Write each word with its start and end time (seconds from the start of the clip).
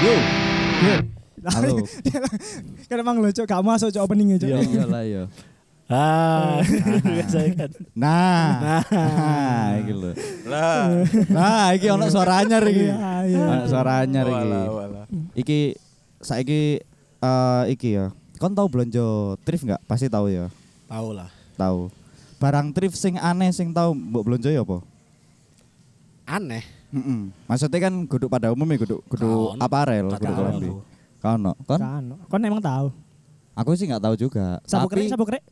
Yo. 0.00 0.16
Yo. 0.80 0.96
Halo. 1.52 1.84
Kan 2.88 2.96
emang 3.04 3.20
lo 3.20 3.28
cok 3.28 3.44
gak 3.44 3.60
masuk 3.60 3.92
cok 3.92 4.00
openingnya 4.08 4.40
cok. 4.40 4.48
Iya 4.48 4.58
iyalah 4.64 5.02
ya. 5.04 5.22
Ah, 5.92 6.62
biasa 7.04 7.50
kan. 7.52 7.70
Nah. 7.98 8.80
Nah, 8.88 9.66
iki 9.82 9.92
lho. 9.92 10.14
Lah. 10.48 11.04
Nah, 11.28 11.74
iki 11.76 11.90
ono 11.92 12.06
suara 12.08 12.40
anyar 12.40 12.64
iki. 12.64 12.88
Iya, 12.88 13.12
iya. 13.28 13.44
Ono 13.44 13.64
suara 13.68 14.06
anyar 14.06 14.24
iki. 14.24 14.48
Walah, 14.48 14.64
walah. 14.72 15.04
Iki 15.36 15.60
saiki 16.24 16.80
eh 17.20 17.62
iki 17.68 17.98
ya. 17.98 18.14
Kon 18.40 18.56
tahu 18.56 18.70
belanja 18.72 19.36
thrift 19.44 19.68
enggak? 19.68 19.82
Pasti 19.84 20.08
tahu 20.08 20.32
ya. 20.32 20.48
Tahu 20.88 21.12
lah. 21.12 21.28
Tahu. 21.60 21.92
Barang 22.40 22.72
thrift 22.72 22.96
sing 22.96 23.20
aneh 23.20 23.52
sing 23.52 23.76
tahu 23.76 23.92
mbok 23.92 24.32
belanja 24.32 24.48
ya 24.48 24.64
apa? 24.64 24.80
Aneh. 26.24 26.79
Heeh. 26.90 27.20
Maksudnya 27.46 27.78
kan 27.80 27.94
kudu 28.04 28.26
pada 28.26 28.50
umumnya 28.50 28.76
kudu 28.76 28.98
kudu 29.06 29.28
Kaon. 29.52 29.58
aparel, 29.58 30.06
Gak 30.08 30.18
kudu 30.18 30.26
tahu 30.26 30.38
kelambi. 30.40 30.66
aku. 30.66 30.78
Kono. 31.20 31.52
Kon? 31.62 31.78
Kan, 31.78 32.04
kon 32.26 32.40
emang 32.40 32.58
tahu. 32.58 32.86
Aku 33.52 33.70
sih 33.74 33.84
nggak 33.84 34.00
tahu 34.00 34.14
juga. 34.16 34.58
Sabu 34.64 34.86
Tapi 34.86 35.04
krek, 35.04 35.10
sabu 35.10 35.24
krek. 35.24 35.42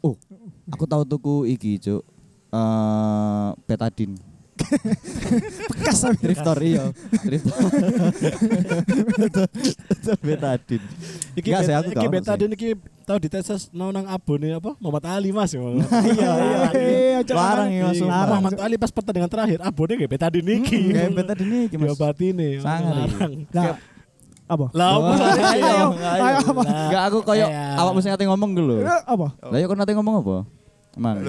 oh, 0.00 0.16
aku 0.66 0.84
tahu 0.84 1.02
tuku 1.04 1.34
iki, 1.46 1.76
Cuk. 1.76 2.02
Eh 2.50 3.48
betadin. 3.64 4.16
Bekas 5.70 5.96
tapi. 6.00 6.22
Driftor 6.22 6.58
iya. 6.60 6.84
Driftor. 7.20 7.56
betadin. 10.20 10.82
Iki 11.32 11.46
Enggak 11.46 11.62
sih, 11.62 11.70
beta, 11.70 11.78
aku 11.78 11.88
iki 11.88 11.96
tahu 11.96 12.10
beta 12.10 12.26
sih. 12.28 12.38
din 12.38 12.50
iki 12.52 12.68
tahu 13.02 13.18
ditetes 13.18 13.62
nang 13.70 13.90
nang 13.90 14.06
abone 14.06 14.48
apa? 14.52 14.70
Muhammad 14.78 15.04
Ali 15.08 15.30
Mas. 15.30 15.50
ya. 15.50 15.60
Iya, 16.10 16.30
iya, 16.36 16.58
iya. 16.74 17.18
Larang 17.26 17.70
ya, 17.70 17.84
Mas, 17.86 17.96
Iya. 17.96 18.06
Muhammad 18.06 18.54
Ali 18.58 18.76
pas 18.76 18.90
pertandingan 18.90 19.28
terakhir 19.28 19.58
abone 19.60 19.92
kayak 19.94 20.10
betadin 20.10 20.46
iki. 20.46 20.78
Kayak 20.90 21.10
betadin 21.14 21.50
iki, 21.64 21.74
Mas. 21.76 21.86
Diobati 21.88 22.26
nih. 22.32 22.52
Sangar 22.60 22.94
iki. 23.02 23.16
Larang. 23.16 23.32
Lah, 23.50 23.74
apa? 24.50 24.66
Lah 24.74 24.88
apa? 24.90 25.12
Ayo. 25.14 25.62
ayo, 25.62 25.86
ayo, 25.94 26.38
apa? 26.44 26.62
Enggak 26.66 27.02
aku 27.06 27.18
koyo 27.22 27.46
Ayo. 27.46 27.78
awak 27.78 27.92
mesti 27.94 28.08
ngate 28.08 28.24
ngomong 28.26 28.50
dulu. 28.50 28.82
Eh, 28.82 29.00
Apa? 29.04 29.26
Lah 29.40 29.56
ya 29.56 29.66
kon 29.66 29.78
nate 29.78 29.94
ngomong 29.94 30.14
apa? 30.20 30.36
Emang. 30.92 31.22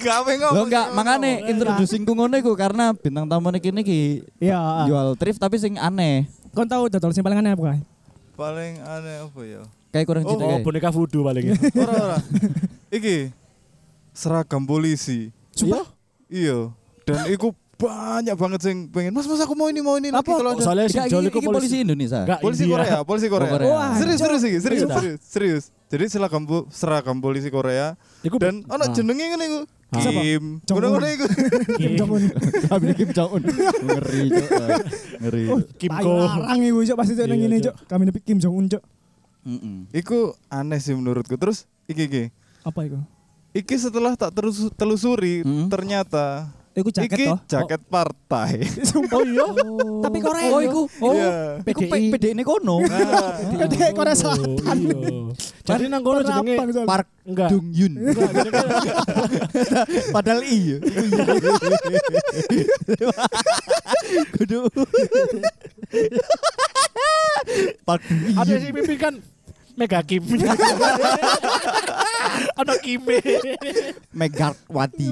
Gawe 0.00 0.32
ngomong. 0.34 0.54
Lo 0.54 0.62
enggak, 0.64 0.86
makane 0.92 1.44
introducing 1.46 2.02
ku 2.02 2.12
ngono 2.12 2.34
iku 2.34 2.52
karena 2.54 2.92
bintang 2.92 3.26
tamu 3.26 3.48
niki 3.48 3.68
niki 3.68 4.00
Iya. 4.38 4.86
jual 4.86 5.12
thrift 5.14 5.36
tapi 5.36 5.56
sing 5.56 5.76
aneh. 5.76 6.24
Kon 6.50 6.64
tahu 6.64 6.88
dodol 6.88 7.12
sing 7.12 7.20
paling 7.20 7.38
aneh 7.38 7.52
apa? 7.52 7.78
Paling 8.34 8.80
aneh 8.80 9.16
apa 9.22 9.40
ya? 9.42 9.62
Kayak 9.90 10.06
kurang 10.06 10.24
Oh, 10.24 10.30
cinta 10.30 10.42
Oh, 10.42 10.50
kayak. 10.50 10.64
boneka 10.64 10.88
voodoo 10.88 11.22
paling. 11.22 11.44
ya. 11.46 11.54
Ora 11.76 11.94
ora. 12.00 12.18
Iki 12.88 13.16
seragam 14.10 14.64
polisi. 14.64 15.28
Sumpah? 15.52 15.84
Iya. 16.26 16.72
Dan 17.04 17.26
iku 17.28 17.52
banyak 17.80 18.36
banget 18.36 18.60
sing 18.60 18.76
pengen. 18.86 19.10
Mas, 19.10 19.24
mas 19.24 19.40
aku 19.40 19.56
mau 19.56 19.66
ini, 19.66 19.80
mau 19.80 19.96
ini. 19.96 20.08
Apa? 20.08 20.20
Lagi 20.20 20.36
kalau 20.36 20.50
ada. 20.52 20.60
Soalnya 20.60 20.84
iki, 20.86 21.00
iku 21.26 21.38
iki 21.38 21.48
polisi 21.48 21.76
Indonesia. 21.80 22.20
Enggak, 22.22 22.40
Polisi 22.40 22.62
India. 22.62 22.74
Korea, 22.76 22.98
polisi 23.02 23.26
Korea. 23.26 23.48
Oh, 23.48 23.52
Korea. 23.52 23.68
Wah, 23.70 23.90
Serius, 23.96 24.18
serius, 24.18 24.42
iki, 24.42 24.58
serius, 24.58 24.80
Sumpah. 24.84 25.00
serius, 25.00 25.20
serius. 25.24 25.64
Jadi 25.88 26.04
seragam 26.06 26.42
bu- 26.44 26.68
seragam 26.70 27.18
polisi 27.18 27.50
Korea 27.50 27.98
Iku 28.22 28.38
dan 28.38 28.62
ono 28.64 28.78
Ah. 28.78 28.94
jenenge 28.94 29.24
ngene 29.26 29.44
iku. 29.44 29.60
Siapa? 29.90 30.22
Kim. 30.22 30.44
Jong 30.62 30.70
Un. 30.70 30.78
Ngono-ngono 30.78 31.06
iku. 31.10 31.26
Kim 31.74 31.92
Jong 31.96 32.10
Un. 32.12 32.22
Kami 32.70 32.86
Kim 32.94 33.10
Jong 33.10 33.30
Un. 33.32 33.42
Ngeri, 33.82 34.20
Cuk. 34.30 34.48
Ngeri. 35.18 35.42
Oh, 35.50 35.58
Kimco. 35.74 36.12
Larang 36.14 36.60
iku 36.62 36.78
cok 36.84 36.96
pasti 36.96 37.12
nang 37.16 37.26
Iya, 37.26 37.34
ngene 37.34 37.56
Cok. 37.58 37.64
cok. 37.66 37.74
Kami 37.88 38.02
nepi 38.06 38.20
Kim 38.20 38.38
Jong 38.38 38.54
Un 38.54 38.66
cok. 38.68 38.82
Heeh. 39.40 39.76
Iku 39.92 40.18
aneh 40.46 40.78
sih 40.78 40.94
menurutku. 40.94 41.34
Terus 41.34 41.58
iki 41.84 42.06
iki. 42.06 42.24
Apa 42.62 42.86
iku? 42.86 43.02
Iki 43.50 43.74
setelah 43.80 44.14
tak 44.14 44.30
terus 44.30 44.62
telusuri 44.72 45.42
Hmm. 45.42 45.66
ternyata 45.66 46.46
Iku 46.70 46.86
jaket 46.88 47.18
iki 47.18 47.26
toh. 47.26 47.38
jaket 47.50 47.82
partai. 47.84 48.62
Oh 49.10 49.26
iya. 49.26 49.42
Tapi 50.00 50.18
Korea. 50.22 50.48
Oh, 50.48 50.62
iku. 50.62 50.80
Oh, 51.02 51.10
Iya. 51.10 51.58
iku 51.66 51.82
PDI. 51.82 52.14
PDI 52.14 52.30
ini 52.30 52.44
kono. 52.46 52.78
Nah, 52.78 53.42
Gede 53.66 53.90
Korea 53.90 54.14
Selatan. 54.14 54.78
Iya. 54.78 55.34
Jadi 55.66 55.84
nang 55.90 56.00
kono 56.00 56.22
jenenge. 56.22 56.54
Park. 56.86 57.10
Dung 57.26 57.68
Yun. 57.70 57.94
Padahal 60.14 60.40
iya. 60.42 60.76
Kudu. 64.32 64.60
Park 67.82 68.02
Dung 68.06 68.22
Yun. 68.24 68.36
ada 68.38 68.54
si 68.56 68.68
pimpin 68.70 68.96
kan 68.96 69.14
Mega 69.80 70.04
Kim. 70.04 70.20
Ada 72.60 72.76
Kime. 72.84 73.16
Megawati. 74.12 75.08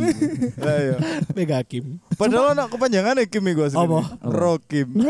lah 0.61 0.77
iya. 0.77 0.97
Mega 1.33 1.65
Kim. 1.65 2.05
Padahal 2.21 2.53
anak 2.53 2.69
kepanjangan 2.69 3.17
Kim 3.33 3.49
iku 3.49 3.65
asli. 3.65 3.81
Apa? 3.81 4.21
Rokim. 4.21 4.93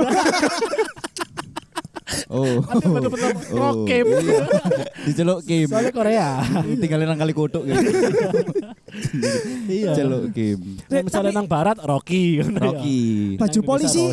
Oh. 2.28 2.60
Bener-bener 2.64 3.36
Rokim. 3.52 4.06
iya. 4.08 4.44
Diceluk 5.04 5.44
Kim. 5.44 5.68
Soalnya 5.68 5.92
Korea. 5.92 6.40
Tinggalin 6.64 7.08
nang 7.08 7.20
kali 7.20 7.32
kutuk 7.36 7.68
gitu. 7.68 7.80
Iya. 9.68 9.92
Celuk 9.92 10.32
Kim. 10.32 10.80
Nah, 10.88 11.04
misalnya 11.04 11.32
nang 11.36 11.48
barat 11.48 11.76
Rocky. 11.80 12.40
Rocky. 12.40 13.36
Baju 13.36 13.60
polisi. 13.60 14.08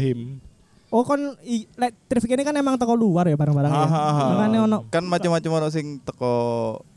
Oh 0.96 1.04
kon 1.04 1.20
i- 1.44 1.68
lek 1.76 1.92
traffic 2.08 2.32
ini 2.32 2.48
kan 2.48 2.56
emang 2.56 2.80
teko 2.80 2.96
luar 2.96 3.28
ya 3.28 3.36
barang-barang 3.36 3.68
ya. 3.68 3.84
Makanya 4.32 4.60
ono 4.64 4.78
Kan 4.88 5.04
macam-macam 5.04 5.52
ono 5.60 5.68
sing 5.68 6.00
teko 6.00 6.34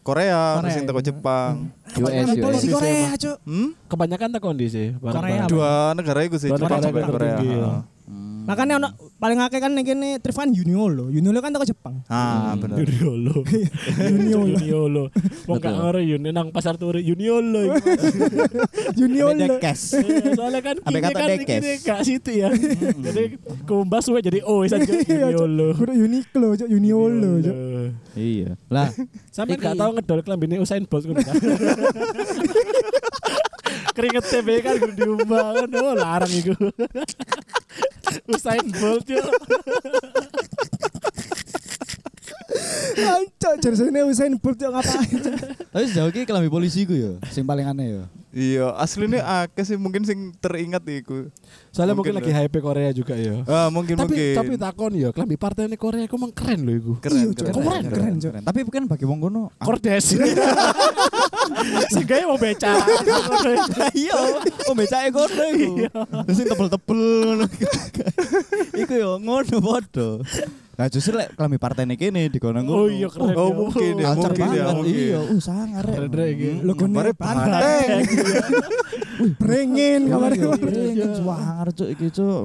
Korea, 0.07 0.63
Korea, 0.63 0.71
sing 0.71 0.87
teko 0.87 1.03
iya. 1.03 1.07
Jepang. 1.11 1.53
US, 1.99 2.31
polisi 2.39 2.67
US. 2.71 2.75
Korea 2.79 3.11
cok. 3.19 3.37
Hmm? 3.43 3.69
Kebanyakan 3.91 4.29
tak 4.31 4.43
kondisi. 4.47 4.95
Korea. 5.03 5.51
Dua 5.51 5.99
negara 5.99 6.23
itu 6.23 6.39
sih, 6.39 6.47
Dua 6.47 6.63
Jepang 6.63 6.79
sama 6.79 6.95
yang 6.95 7.11
Korea. 7.11 7.39
Makanya 8.49 8.81
ono 8.81 8.89
paling 9.21 9.45
akeh 9.45 9.61
kan 9.61 9.77
ning 9.77 9.85
kene 9.85 10.17
Trifan 10.25 10.49
Uniolo. 10.49 11.13
Uniolo 11.13 11.39
kan 11.39 11.53
teko 11.53 11.69
Jepang. 11.69 12.01
Ah, 12.09 12.57
benar. 12.57 12.81
Juniolo. 12.81 13.45
Uniolo. 14.17 14.57
Juniolo. 14.57 15.05
Wong 15.45 15.59
gak 15.61 15.75
ngerti 15.77 16.09
Yuni 16.09 16.33
nang 16.33 16.49
pasar 16.49 16.81
turi 16.81 17.05
Juniolo. 17.05 17.77
Uniolo. 19.05 19.61
Cash. 19.61 20.01
Iya, 20.09 20.33
Soalnya 20.33 20.61
kan 20.65 20.77
kini 20.81 21.01
kata 21.05 21.19
kan 21.19 21.29
dekes. 21.29 21.61
ini 21.61 21.73
gak 21.85 22.01
situ 22.03 22.31
ya. 22.33 22.49
Jadi 22.97 23.37
kumbas 23.69 24.09
we 24.09 24.25
jadi 24.25 24.41
O 24.41 24.65
saja 24.65 24.81
Iya, 24.81 25.05
Cok. 25.05 25.45
Juniolo. 25.45 25.69
Kudu 25.77 25.93
Uniqlo 25.93 26.49
cok, 26.57 26.69
Uniolo 26.73 27.33
cok. 27.45 27.57
Iya. 28.17 28.51
Lah, 28.73 28.89
Iki. 28.89 29.61
gak 29.61 29.75
tau 29.77 29.91
ngedol 29.93 30.21
klambine 30.25 30.57
Usain 30.57 30.89
Bolt 30.89 31.05
ngono 31.05 31.21
kan. 31.21 31.35
Keringet 33.99 34.25
TB 34.31 34.49
kan 34.63 34.75
kudu 34.79 34.95
diubah 34.95 35.59
kan. 35.59 35.69
Oh, 35.75 35.95
larang 35.99 36.31
iku. 36.31 36.55
Usain 38.31 38.63
Bolt 38.79 39.11
yo. 39.11 39.27
Ancok 42.99 43.55
jerseyne 43.59 44.01
Usain 44.07 44.35
Bolt 44.39 44.59
cok 44.59 44.71
ngapain 44.71 45.19
tapi 45.69 45.85
sejauh 45.85 46.11
ini 46.11 46.27
kelambi 46.27 46.51
polisi 46.51 46.89
ku 46.89 46.97
ya, 46.97 47.21
sing 47.31 47.45
paling 47.47 47.69
aneh 47.69 47.87
ya. 47.95 48.03
Iya, 48.29 48.77
aslinya 48.77 49.25
akeh 49.43 49.65
sih 49.65 49.75
mungkin 49.75 50.05
sing 50.05 50.37
teringat 50.37 50.85
iku. 50.85 51.33
Soalnya 51.69 51.93
mungkin, 51.93 52.13
Mungkin 52.13 52.29
lagi 52.29 52.33
hype 52.35 52.59
Korea 52.59 52.91
juga 52.91 53.15
ya. 53.15 53.41
Ah, 53.45 53.69
mungkin 53.69 53.95
Tapi 53.95 54.05
mungkin. 54.07 54.35
tapi 54.37 54.53
takon 54.55 54.93
ya, 54.93 55.09
klambi 55.11 55.35
partai 55.35 55.65
ini 55.65 55.75
Korea 55.75 56.05
kok 56.05 56.15
emang 56.15 56.31
keren 56.31 56.61
loh 56.63 56.75
iku. 56.75 56.93
keren, 56.99 57.17
Iya, 57.25 57.33
Cok. 57.35 57.47
keren, 57.51 57.65
Keren, 57.65 57.85
keren, 57.89 58.15
Cok. 58.19 58.33
Tapi 58.45 58.59
bukan 58.63 58.83
bagi 58.85 59.05
wong 59.05 59.19
kono. 59.19 59.43
aku- 59.55 59.65
Kordes. 59.71 60.05
Sehingga 61.91 62.25
mau 62.25 62.37
beca. 62.37 62.73
Iya, 63.93 64.13
oh 64.67 64.75
becake 64.75 65.09
kono 65.09 65.45
iku. 65.51 65.73
Sing 66.31 66.45
tebel-tebel 66.47 67.01
ngono. 67.25 67.47
Iku 68.81 68.93
yo 68.95 69.11
ngono 69.19 69.57
padha. 69.59 70.21
Nah 70.79 70.87
justru 70.87 71.19
lek 71.19 71.35
kelambi 71.35 71.59
partai 71.59 71.83
ini 71.83 71.99
kene 71.99 72.31
di 72.31 72.39
kono 72.39 72.63
Oh 72.63 72.87
iya 72.87 73.11
keren. 73.11 73.35
Oh, 73.35 73.51
ya. 73.51 73.55
mungkin 73.57 73.93
ya, 73.97 74.07
Culture 74.09 74.31
mungkin 74.31 74.49
ya, 74.55 74.65
mungkin. 74.71 74.95
Iya, 74.95 75.19
uh 75.25 75.41
sangar. 75.41 75.85
Keren, 75.85 76.11
iki. 76.29 76.51
Logo 76.63 76.79
Gambarnya 76.79 77.15
banteng. 77.17 77.99
Banteng. 78.21 78.63
Wih, 79.19 79.33
brengin 79.35 80.01
kamar. 80.07 80.31
Iya, 80.33 80.51
pengen 80.55 81.11
sangar 81.15 81.69
cuk 81.71 81.89
iki 81.91 82.07
cuk. 82.11 82.45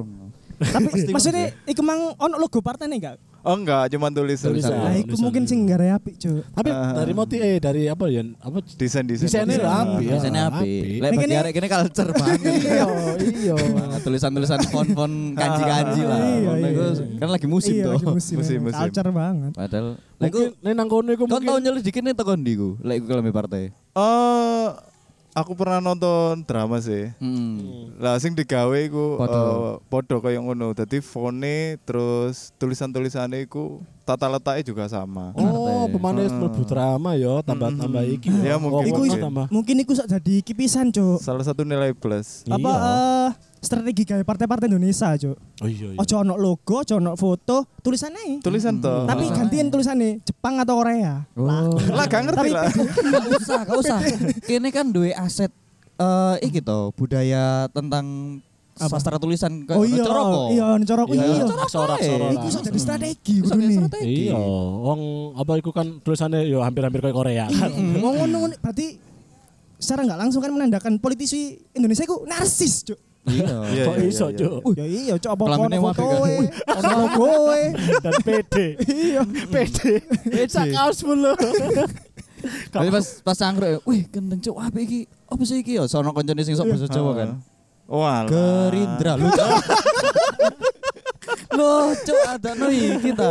Tapi 0.54 0.86
maksudnya 1.10 1.50
iku 1.64 1.82
mang 1.82 2.14
ono 2.14 2.34
logo 2.36 2.58
partai 2.58 2.86
nih 2.86 2.98
enggak? 2.98 3.16
Oh 3.44 3.52
enggak, 3.52 3.92
cuma 3.92 4.08
tulis 4.08 4.40
Tulisan. 4.40 4.72
Nah, 4.72 4.96
iku 4.96 5.12
tulisan 5.12 5.20
mungkin 5.20 5.42
itu. 5.44 5.50
sing 5.52 5.68
gara 5.68 5.86
apik 5.92 6.16
cok. 6.16 6.40
Tapi 6.48 6.68
Ah. 6.70 6.96
dari 6.96 7.12
motif 7.12 7.36
eh 7.36 7.60
dari 7.60 7.82
apa 7.84 8.08
ya? 8.08 8.24
Apa. 8.40 8.64
Desainnya 8.72 9.20
Desain. 9.20 9.44
lah 9.44 9.84
api 9.84 10.00
ya. 10.00 10.10
Biasanya 10.16 10.42
api. 10.48 10.64
Lek 10.64 10.88
Ini 10.96 11.00
bagi 11.12 11.18
kene- 11.20 11.36
arek 11.36 11.52
kene 11.52 11.68
culture 11.68 12.10
banget. 12.10 12.40
Iya, 12.64 12.84
iya. 13.20 13.52
Banget, 13.52 14.00
Tulisan-tulisan 14.00 14.58
font-font 14.64 15.14
kanji-kanji 15.34 16.00
lah. 16.02 16.18
Iya, 16.24 16.52
iya. 16.56 16.86
kan 17.20 17.28
lagi 17.28 17.44
musim 17.46 17.74
Iya, 17.74 17.84
tuh. 17.84 18.16
musim. 18.16 18.36
Musim. 18.40 18.58
Culture 18.64 19.10
banget. 19.12 19.52
Padahal 19.52 19.86
lek 20.14 20.30
Mungkin 20.32 20.72
nang 20.72 20.88
kono 20.88 21.10
iku 21.10 21.24
kon 21.26 21.36
tau 21.36 21.40
mungkin 21.52 21.60
nyelidikin 21.68 22.02
nih 22.02 22.14
tekan 22.14 22.40
ndi 22.40 22.52
ku? 22.54 22.80
Lek 22.80 22.96
iku 22.96 23.06
kelambi 23.06 23.28
partai. 23.30 23.62
Eh, 23.92 24.43
aku 25.34 25.52
pernah 25.52 25.82
nonton 25.82 26.40
drama 26.40 26.78
sih. 26.78 27.10
Hmm. 27.18 27.90
Lah 27.98 28.16
sing 28.16 28.32
digawe 28.32 28.78
iku 28.80 29.18
Podo. 29.18 29.34
eh, 29.34 29.72
podo 29.84 30.16
kaya 30.18 30.38
ngono. 30.38 30.72
Dadi 30.72 30.98
fone 30.98 31.76
terus 31.82 32.54
tulisan-tulisane 32.56 33.42
iku 33.42 33.82
tata 34.02 34.24
letaknya 34.26 34.62
juga 34.62 34.84
sama. 34.86 35.34
Oh, 35.34 35.84
pemanis 35.86 36.28
Heeh. 36.28 36.38
mlebu 36.38 36.62
drama 36.62 37.10
ya, 37.14 37.42
tambah-tambah 37.42 38.04
iki. 38.06 38.30
Ya, 38.40 38.54
mungkin, 38.56 38.78
Oh, 38.78 38.86
Iku 38.86 39.00
mungkin. 39.02 39.20
tambah. 39.20 39.46
mungkin 39.50 39.76
iku 39.80 39.92
sak 39.92 40.06
jadi 40.08 40.34
kipisan 40.40 40.88
cok. 40.88 41.18
Salah 41.18 41.42
satu 41.42 41.62
nilai 41.62 41.90
plus. 41.92 42.46
Apa 42.46 42.70
Iya. 42.70 43.26
Strategi 43.64 44.04
gawe 44.04 44.20
partai-partai 44.20 44.68
Indonesia, 44.68 45.08
Cuk. 45.12 45.36
Oh 45.58 45.66
iya 45.66 45.88
iya. 45.88 45.98
Ojo 45.98 46.14
ono 46.16 46.34
logo, 46.34 46.74
ojo 46.78 46.94
ono 46.94 47.12
foto, 47.14 47.64
tulisan 47.80 48.12
ae. 48.14 48.38
Tulisan 48.38 48.78
toh. 48.78 49.04
Tapi 49.04 49.24
Ah. 49.24 49.34
gantiin 49.34 49.66
tulisannya 49.66 50.20
Jepang 50.20 50.56
atau 50.56 50.76
Korea. 50.76 51.24
Oh. 51.34 51.74
lah 51.90 52.04
gak 52.04 52.22
ngerti 52.22 52.38
Tapi- 52.38 52.52
lah. 52.52 52.68
Gak 53.24 53.24
usah, 53.34 53.60
gak 53.62 53.76
usah. 53.76 53.98
Kini 54.46 54.68
kan 54.68 54.88
duwe 54.88 55.10
aset 55.10 55.50
eh 55.94 56.36
iki 56.42 56.58
to, 56.58 56.90
budaya 56.92 57.66
tentang 57.68 58.04
Apa? 58.74 58.98
sastra 58.98 59.14
tulisan 59.16 59.62
ke 59.62 59.70
Oh 59.72 59.82
iya, 59.82 60.02
Coroko. 60.02 60.50
iya, 60.50 60.66
Coroko 60.80 61.12
Iya, 61.12 61.22
iya. 61.22 61.44
aksara-aksara 61.46 62.26
Iku 62.28 62.44
iso 62.44 62.58
lah. 62.58 62.64
jadi 62.66 62.78
strategi 62.80 63.34
kayak 63.38 63.46
kudune. 63.48 63.74
strategi. 63.78 64.14
Iya, 64.26 64.34
wong 64.80 65.00
apa 65.34 65.52
iku 65.54 65.70
kan 65.70 65.86
tulisannya 65.98 66.42
yo 66.44 66.58
hampir-hampir 66.60 66.98
kayak 67.00 67.14
Korea 67.14 67.46
kan. 67.46 67.70
Mau 67.94 68.10
ngono 68.12 68.36
ngono, 68.40 68.54
berarti 68.58 68.98
secara 69.76 70.02
nggak 70.02 70.18
langsung 70.18 70.40
kan 70.40 70.50
menandakan 70.50 70.98
politisi 70.98 71.54
Indonesia 71.70 72.02
itu 72.02 72.26
narsis, 72.26 72.82
Cuk. 72.84 72.98
Iya. 73.24 73.56
Iya, 73.72 73.84
Kok 73.88 73.96
iya, 73.96 74.04
iso, 74.04 74.26
iya, 74.28 74.36
Cuk? 74.36 74.60
Ya 74.76 74.84
iya, 74.84 75.14
Cuk, 75.16 75.30
apa 75.32 75.42
Kelaminnya 75.48 75.78
ono 75.80 75.86
wapi 75.88 75.96
kan? 75.96 76.08
fotoe, 76.12 76.36
ono 76.76 76.92
logoe. 76.92 77.62
Dan 78.04 78.14
pede. 78.20 78.66
Iya. 78.84 79.20
Pede. 79.48 79.92
Sak 80.44 80.66
kaos 80.68 80.98
mulu. 81.02 81.32
Tapi 82.76 82.92
pas 82.92 83.06
pas 83.24 83.38
angkruk, 83.40 83.80
wih 83.88 84.04
gendeng 84.12 84.36
cuk, 84.36 84.52
apa 84.60 84.76
iki? 84.76 85.08
Apa 85.24 85.40
sih 85.48 85.64
iki 85.64 85.80
ya? 85.80 85.88
Sono 85.88 86.12
koncone 86.12 86.44
sing 86.44 86.52
sok 86.52 86.68
basa 86.68 86.84
Jawa 86.84 87.12
kan. 87.16 87.28
Wah. 87.88 88.28
Gerindra 88.28 89.16
lu. 89.16 89.32
Loh, 91.54 91.94
cuk 91.96 92.20
ada 92.26 92.50
no 92.52 92.66
iki 92.68 93.10
ta. 93.16 93.30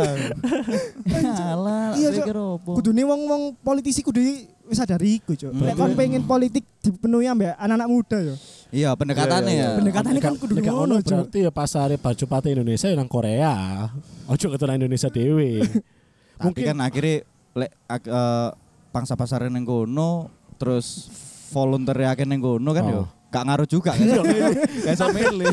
Alah, 1.54 1.94
Iya, 1.94 2.08
pikir 2.10 2.34
opo. 2.34 2.74
Kudune 2.74 3.04
wong-wong 3.06 3.54
politisi 3.60 4.02
kudu 4.02 4.18
wis 4.64 4.74
sadar 4.74 4.98
iku, 4.98 5.36
Cuk. 5.36 5.52
Nek 5.52 5.76
kon 5.76 5.92
pengen 5.94 6.24
politik 6.24 6.64
dipenuhi 6.80 7.28
ambek 7.28 7.54
anak-anak 7.54 7.86
muda 7.86 8.18
ya. 8.18 8.34
Iya, 8.74 8.90
pendekatannya 8.98 9.54
ya. 9.54 9.68
Pendekatannya 9.78 10.18
kan 10.18 10.34
kudu 10.34 10.58
ngono, 10.58 10.98
berarti 10.98 11.46
ya 11.46 11.50
pasare 11.54 11.94
baju 11.94 12.24
pate 12.26 12.50
Indonesia 12.50 12.90
yang 12.90 12.98
nang 12.98 13.08
Korea. 13.08 13.86
Ojo 14.26 14.46
keturunan 14.50 14.74
Indonesia 14.76 15.06
dewe. 15.06 15.62
Tapi 16.42 16.60
kan 16.60 16.82
akhirnya 16.82 17.22
lek 17.54 17.70
ak- 17.86 18.10
eh, 18.10 18.50
pangsa 18.90 19.14
pasar 19.14 19.46
neng 19.46 19.62
kono 19.62 20.26
terus 20.58 21.06
volunteer 21.50 22.10
akeh 22.10 22.26
neng 22.26 22.42
kono 22.42 22.74
kan 22.74 22.84
Oh. 22.84 22.90
yo. 22.90 23.02
Gak 23.34 23.42
ngaruh 23.50 23.66
juga 23.66 23.90
kan. 23.90 24.06
Gak 24.06 24.94
iso 24.94 25.06
milih. 25.10 25.50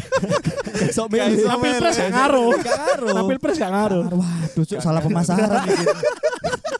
Gak 0.70 0.90
iso 0.94 1.04
milih. 1.10 1.46
Tampil 1.50 1.74
pres 1.82 1.96
gak 1.98 2.12
ngaruh. 2.14 2.52
Gak 2.62 2.78
ngaruh. 2.78 3.26
Pres 3.42 3.58
gak 3.58 3.72
ngaruh. 3.74 4.04
Waduh, 4.06 4.66
cuk, 4.70 4.80
salah 4.80 5.02
pemasaran 5.02 5.66
iki. 5.66 5.86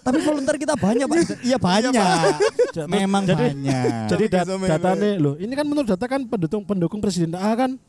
Tapi 0.02 0.18
volunteer 0.22 0.58
kita 0.58 0.74
banyak, 0.78 1.06
Pak. 1.06 1.18
Iya 1.42 1.58
banyak. 1.58 1.94
Memang 2.86 3.24
Jadi- 3.26 3.50
banyak. 3.50 4.06
Jadi 4.10 4.26
Tapi 4.30 4.34
dat 4.34 4.38
gak 4.38 4.46
iso 4.46 4.56
milih. 4.58 4.70
datanya 4.78 5.10
loh, 5.18 5.36
ini 5.38 5.54
kan 5.54 5.66
menurut 5.66 5.88
data 5.90 6.06
kan 6.06 6.22
pendukung 6.24 6.64
pendukung 6.64 7.00
presiden 7.02 7.34
A 7.34 7.50
kan 7.54 7.82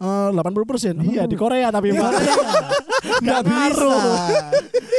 eh, 0.00 0.28
80 0.32 0.64
persen. 0.64 0.94
Iya 0.98 1.24
di 1.24 1.36
Korea 1.36 1.68
tapi 1.68 1.92
Mbak. 1.92 2.12
Gak 3.24 3.42
bisa. 3.44 3.96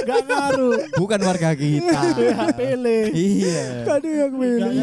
Gak 0.01 0.21
ngaruh. 0.25 0.74
Bukan 0.98 1.19
warga 1.21 1.53
kita. 1.53 1.94
Ya, 2.21 2.50
pilih. 2.51 3.06
Iya. 3.12 3.62
Aduh 3.88 4.12
yang 4.12 4.33
milih. 4.33 4.74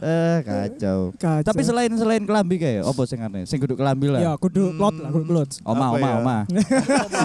Eh 0.00 0.38
kacau. 0.42 0.98
Kacau. 1.16 1.44
Tapi 1.44 1.62
selain 1.62 1.92
selain 1.92 2.22
kelambi 2.22 2.56
kayak 2.56 2.84
opo 2.84 3.04
sing 3.04 3.20
aneh? 3.20 3.44
Sing 3.44 3.56
kudu 3.56 3.72
kelambi 3.72 4.08
lah. 4.08 4.20
ya 4.20 4.32
kudu 4.36 4.72
lot 4.72 4.92
lah, 4.94 5.08
kudu 5.08 5.32
lot. 5.32 5.48
Oma, 5.62 5.86
Apa 5.86 5.86
oma, 5.90 6.00
ya? 6.00 6.14
oma. 6.18 6.36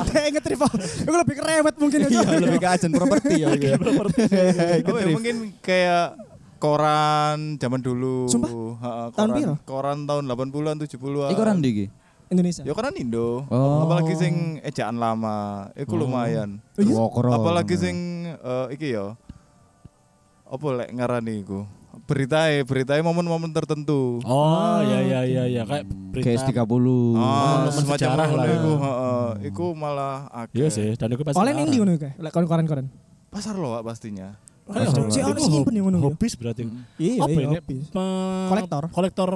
Kayak 0.07 0.29
ngetrip. 0.35 0.59
Iku 1.03 1.12
lebih 1.13 1.35
kerewet 1.35 1.75
mungkin 1.75 1.97
ya. 2.00 2.07
Iya, 2.07 2.39
lebih 2.39 2.59
ke 2.59 2.68
agen 2.69 2.91
properti 2.91 3.33
ya. 3.39 3.47
iya. 3.51 3.75
Oh, 4.83 4.95
ya, 4.95 5.07
mungkin 5.12 5.35
kayak 5.59 6.06
koran 6.57 7.56
zaman 7.57 7.79
dulu. 7.79 8.27
Sumpah? 8.27 8.50
Heeh, 8.51 9.06
Tahun 9.13 9.29
koran, 9.29 9.38
piro? 9.38 9.53
koran 9.63 9.97
tahun 10.06 10.24
80-an 10.25 10.75
70-an. 10.79 11.29
Iku 11.31 11.41
orang 11.41 11.59
iki. 11.62 11.85
Indonesia. 12.27 12.62
Ya 12.63 12.74
koran 12.75 12.95
Indo. 13.00 13.47
Oh. 13.47 13.88
Apalagi 13.88 14.13
sing 14.19 14.59
ejaan 14.63 15.00
lama, 15.00 15.69
iku 15.79 15.95
lumayan. 15.95 16.59
Oh, 16.75 16.83
iya? 16.83 16.95
Apalagi 17.35 17.75
sing 17.79 17.97
eh, 18.27 18.68
iki 18.75 18.95
ya. 18.95 19.15
Apa 20.47 20.65
lek 20.83 20.89
ngarani 20.95 21.44
iku? 21.44 21.68
Beritae, 22.07 22.63
beritae 22.63 23.03
momen-momen 23.03 23.51
tertentu. 23.51 24.24
Oh 24.24 24.79
iya 24.79 25.00
iya 25.03 25.19
iya 25.27 25.44
iya 25.50 25.62
kayak 25.68 25.83
berita. 25.88 26.39
KS 26.39 26.44
30. 26.51 26.56
Ah, 26.56 27.68
momen 27.68 27.83
semacam 27.83 28.09
lah. 28.15 28.27
iku, 28.47 28.71
heeh. 28.79 29.27
Iku 29.51 29.65
malah 29.75 30.15
akeh. 30.31 30.56
Iya 30.56 30.68
sih, 30.71 30.88
dan 30.95 31.12
itu 31.12 31.24
pasti. 31.25 31.35
Oleh 31.39 31.51
ning 31.51 31.68
ndi 31.68 31.77
ngono 31.83 32.00
kae? 32.00 32.15
Lek 32.15 32.31
koran-koran. 32.31 32.88
Pasar 33.27 33.59
loak 33.59 33.83
pastinya. 33.83 34.39
Cuk, 34.68 35.07
Si 35.15 35.24
ono 35.24 35.39
sing 35.39 35.51
nyimpen 35.51 35.74
yang 35.79 35.85
ngono. 35.88 35.97
Hobis 36.03 36.35
berarti. 36.35 36.68
Iya, 37.00 37.24
iya. 37.27 37.59
Kolektor. 38.51 38.83
Kolektor 38.91 39.29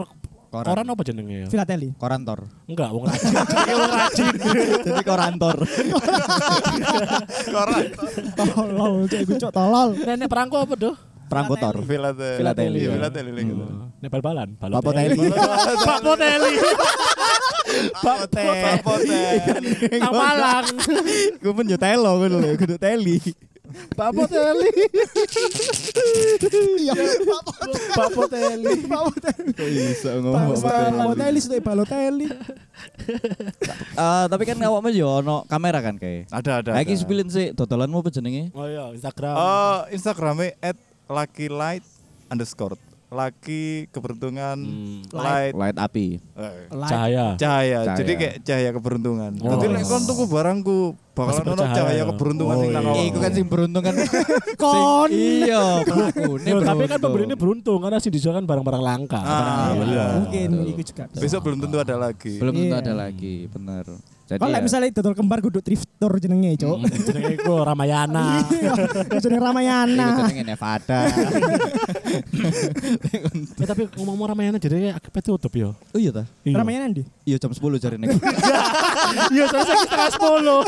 Koran. 0.52 0.68
koran 0.68 0.84
apa 0.92 1.02
jenenge 1.08 1.36
ya? 1.36 1.48
Filateli. 1.48 1.96
Korantor. 1.96 2.40
Enggak, 2.68 2.92
wong 2.92 3.08
rajin. 3.08 3.32
Wong 3.80 3.92
rajin. 3.96 4.26
Jadi 4.84 5.02
korantor. 5.08 5.56
Koran. 7.48 7.84
Tolol, 8.36 8.94
cuk 9.08 9.20
iku 9.24 9.34
cuk 9.40 9.52
tolol. 9.56 9.90
Nenek 9.96 10.28
perangko 10.28 10.68
apa 10.68 10.74
doh? 10.76 10.96
Perangkotor. 11.32 11.80
Filateli. 11.88 12.36
Filateli, 12.36 12.78
Iya, 12.78 12.90
ya. 12.92 12.96
filateli 13.00 13.32
gitu. 13.40 13.64
Nek 14.04 14.10
bal-balan, 14.12 14.50
Pak 14.60 14.68
Poteli. 14.84 15.16
Pak 15.80 16.00
Poteli. 16.04 16.54
Pak 18.04 18.20
Pak 18.28 18.76
Potel. 18.84 19.64
Nang 20.04 20.12
Malang. 20.12 20.68
Gue 21.40 21.54
pun 21.56 21.64
yo 21.64 21.80
telo 21.80 22.20
ngono 22.20 22.44
lho, 22.44 22.60
kudu 22.60 22.76
teli. 22.76 23.16
Pak 23.96 24.10
Poteli. 24.14 24.72
Iya, 26.82 26.94
Pak 28.00 28.10
Poteli. 28.16 28.74
Pak 28.86 29.02
Poteli. 29.10 29.76
Kok 29.96 30.62
Pak 30.62 31.06
Poteli 31.16 31.40
sudah 31.42 31.60
Balotelli. 31.64 32.28
Eh, 33.92 34.26
tapi 34.30 34.44
kan 34.48 34.58
awakmu 34.60 34.90
yo 34.92 35.22
ono 35.24 35.44
kamera 35.48 35.80
kan 35.84 35.96
kayak. 35.98 36.28
Ada 36.32 36.52
ada. 36.64 36.72
Lagi 36.76 36.94
ada. 36.96 37.00
sepilin 37.00 37.30
sih 37.32 37.54
dodolanmu 37.56 38.02
apa 38.04 38.10
jenenge? 38.12 38.52
Oh 38.56 38.68
iya, 38.68 38.92
Instagram. 38.94 39.36
Eh, 39.36 39.80
Instagramnya 39.96 40.56
at 40.60 40.78
light 43.12 43.36
Lucky 43.36 43.66
keberuntungan 43.92 44.56
Hmm. 44.58 45.04
light, 45.12 45.52
Light 45.52 45.76
api. 45.76 46.08
eh, 46.18 46.54
Cahaya. 46.72 47.36
cahaya. 47.36 47.80
Cahaya. 47.84 47.98
Jadi 47.98 48.12
kayak 48.16 48.36
cahaya 48.42 48.70
keberuntungan. 48.72 49.32
Oh. 49.38 49.52
Jadi 49.54 49.66
lek 49.70 49.84
kon 49.84 50.02
tuku 50.02 50.24
barangku 50.26 50.78
bakalan 51.12 51.44
ono 51.44 51.52
bercahaya. 51.54 51.76
cahaya 51.76 52.04
keberuntungan 52.08 52.56
Oh, 52.56 52.62
sing 52.62 52.72
nang 52.72 52.86
iya. 52.88 53.04
Iku 53.04 53.18
kan 53.20 53.32
sing 53.32 53.46
beruntung 53.46 53.84
kan. 53.84 53.96
Kon. 54.64 55.10
Sing- 55.10 55.44
Iya, 55.44 55.64
tapi 55.84 55.92
kan 56.48 56.64
beruntung. 56.64 57.02
pembeli 57.04 57.24
ini 57.26 57.36
beruntung 57.36 57.80
karena 57.80 57.98
sih 57.98 58.10
dijual 58.10 58.34
kan 58.34 58.46
barang-barang 58.46 58.80
langka. 58.82 59.20
Ah, 59.20 59.28
Barang- 59.28 59.76
benar. 59.76 59.88
iya. 59.90 60.06
Mungkin 60.18 60.50
iku 60.70 60.82
juga. 60.82 61.04
Besok 61.12 61.40
belum 61.44 61.58
tentu 61.60 61.78
ada 61.78 61.96
lagi. 61.98 62.34
Belum 62.38 62.54
tentu 62.56 62.72
Iya. 62.72 62.80
ada 62.80 62.94
lagi, 62.96 63.36
bener. 63.46 63.86
Jadi 64.32 64.40
Kalau 64.40 64.56
ya, 64.56 64.64
misalnya 64.64 64.96
dodol 64.96 65.12
kembar 65.12 65.44
kudu 65.44 65.60
thriftor 65.60 66.16
jenenge, 66.24 66.56
Cuk. 66.56 66.88
Jenenge 67.04 67.36
iku 67.36 67.68
Ramayana. 67.68 68.40
Iya, 68.62 69.20
jenenge 69.20 69.44
Ramayana. 69.44 70.06
iku 70.08 70.22
jenenge 70.32 70.44
Nevada. 70.56 71.00
Eh 73.62 73.68
tapi 73.68 73.86
ngomong-ngomong 73.92 74.28
Ramayana 74.34 74.58
jadi 74.58 74.96
akibat 74.96 75.24
tutup 75.24 75.52
yo. 75.54 75.76
Oh 75.94 76.00
iya 76.00 76.12
ta? 76.16 76.24
Iya. 76.48 76.64
Ramayana 76.64 76.88
ndi? 76.90 77.04
Iya 77.28 77.38
jam 77.38 77.52
10 77.52 77.60
jarine. 77.78 78.08
Iya, 79.32 79.44
soalnya 79.52 79.68
saya 79.68 79.80
setengah 79.84 80.10
sepuluh. 80.16 80.60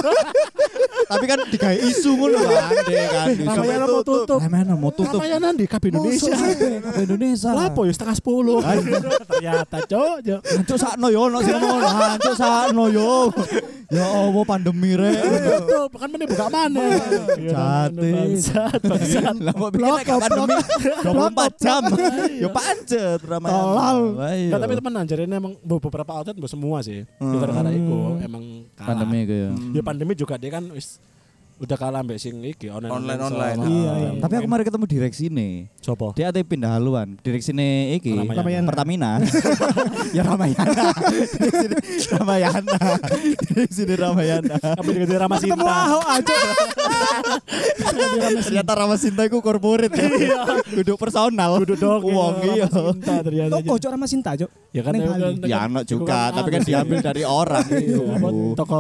Tapi 1.08 1.26
kan 1.28 1.40
digawe 1.48 1.78
isu 1.80 2.12
ngono 2.16 2.40
kan, 2.44 2.64
kan. 2.76 3.28
Ramayana 3.56 3.86
mau 3.88 4.04
tutup. 4.04 4.40
Ramayana 4.40 4.74
mau 4.76 4.92
tutup. 4.92 5.20
Ramayana 5.20 5.48
di 5.56 5.66
KB 5.68 5.84
Indonesia. 5.96 6.32
Kabeh 6.36 7.04
Indonesia. 7.08 7.50
Lapo 7.56 7.88
ya 7.88 7.94
setengah 7.96 8.16
sepuluh. 8.20 8.60
Ternyata 8.64 9.78
cok. 9.88 10.16
cok. 10.24 10.42
Hancur 10.44 10.78
sakno 10.80 11.08
yo 11.08 11.20
ono 11.28 11.40
sing 11.40 11.56
ngono. 11.56 11.88
Hancur 11.88 12.34
sakno 12.36 12.84
yo. 12.92 13.12
Ya 13.94 14.06
Allah 14.10 14.44
pandemi 14.48 14.98
rek. 14.98 15.14
Tutup 15.22 15.92
kan 16.02 16.08
meneh 16.10 16.26
buka 16.26 16.48
mana. 16.50 16.84
Jati. 17.38 18.10
Bangsat. 18.10 18.82
Lah 19.38 19.54
mau 19.54 19.70
bikin 19.70 19.86
nek 19.86 20.08
pandemi 20.18 20.56
24 21.06 21.64
jam. 21.64 21.82
Yo 22.42 22.50
pancet 22.50 23.22
Ramayana. 23.22 23.54
Tolol. 23.54 24.00
Nggak, 24.50 24.60
tapi 24.66 24.74
teman 24.82 24.94
jadi 25.06 25.24
emang 25.30 25.54
beberapa 25.62 26.12
outlet 26.16 26.36
mbak 26.40 26.50
semua 26.50 26.82
sih. 26.82 27.06
Gara-gara 27.22 27.70
itu 27.70 27.98
emang 28.24 28.44
kalah. 28.74 28.88
pandemi 28.98 29.18
iku 29.28 29.34
ya. 29.36 29.50
Ya 29.78 29.82
pandemi 29.86 30.14
juga 30.18 30.36
dia 30.42 30.50
kan 30.50 30.64
wis 30.74 30.98
udah 31.56 31.78
kalah 31.78 32.02
mbak 32.02 32.18
sing 32.18 32.42
iki 32.42 32.68
online 32.68 32.92
Online, 32.92 33.20
so- 33.20 33.28
online. 33.30 33.58
Iya, 33.64 33.92
iya. 33.94 34.10
Tapi 34.20 34.34
aku 34.36 34.48
mari 34.48 34.64
ketemu 34.64 34.86
direksi 34.86 35.26
nih. 35.28 35.54
Sopo? 35.78 36.12
Dia 36.14 36.30
ada 36.30 36.40
pindah 36.40 36.74
haluan. 36.74 37.16
Direksine 37.20 37.64
iki 37.94 38.12
Ramayana. 38.12 38.68
Pertamina. 38.68 39.12
ya 40.18 40.24
Ramayana. 40.24 40.86
Direksine 41.32 41.78
Ramayana. 42.14 42.78
Direksine 43.46 43.94
Ramayana. 43.96 44.56
Apa 44.60 44.90
diganti 44.90 45.16
Rama 45.16 45.36
Ketemu? 45.38 45.64
Ahok 45.64 46.06
aja. 46.10 46.36
Ternyata 48.42 48.72
Ramasinta 48.76 49.22
iku 49.24 49.40
corporate 49.40 49.94
ya. 49.94 50.44
Kudu 50.66 50.94
personal. 50.96 51.62
Kudu 51.62 51.76
dong. 51.76 52.02
Wong 52.04 52.34
iya. 52.50 52.68
Ternyata. 53.22 53.52
Toko 53.56 53.74
Cuk 53.78 53.92
Ramasinta, 53.92 54.32
Cuk. 54.36 54.50
Ya 54.72 54.82
kan 54.82 54.94
ya 54.94 55.06
kan- 55.06 55.20
Ya 55.44 55.58
kan- 55.60 55.70
anak 55.70 55.84
juga, 55.86 56.32
tapi 56.32 56.50
kan 56.50 56.62
diambil 56.62 57.00
dari 57.00 57.24
orang. 57.24 57.66
Iya. 57.70 58.00
Toko 58.56 58.78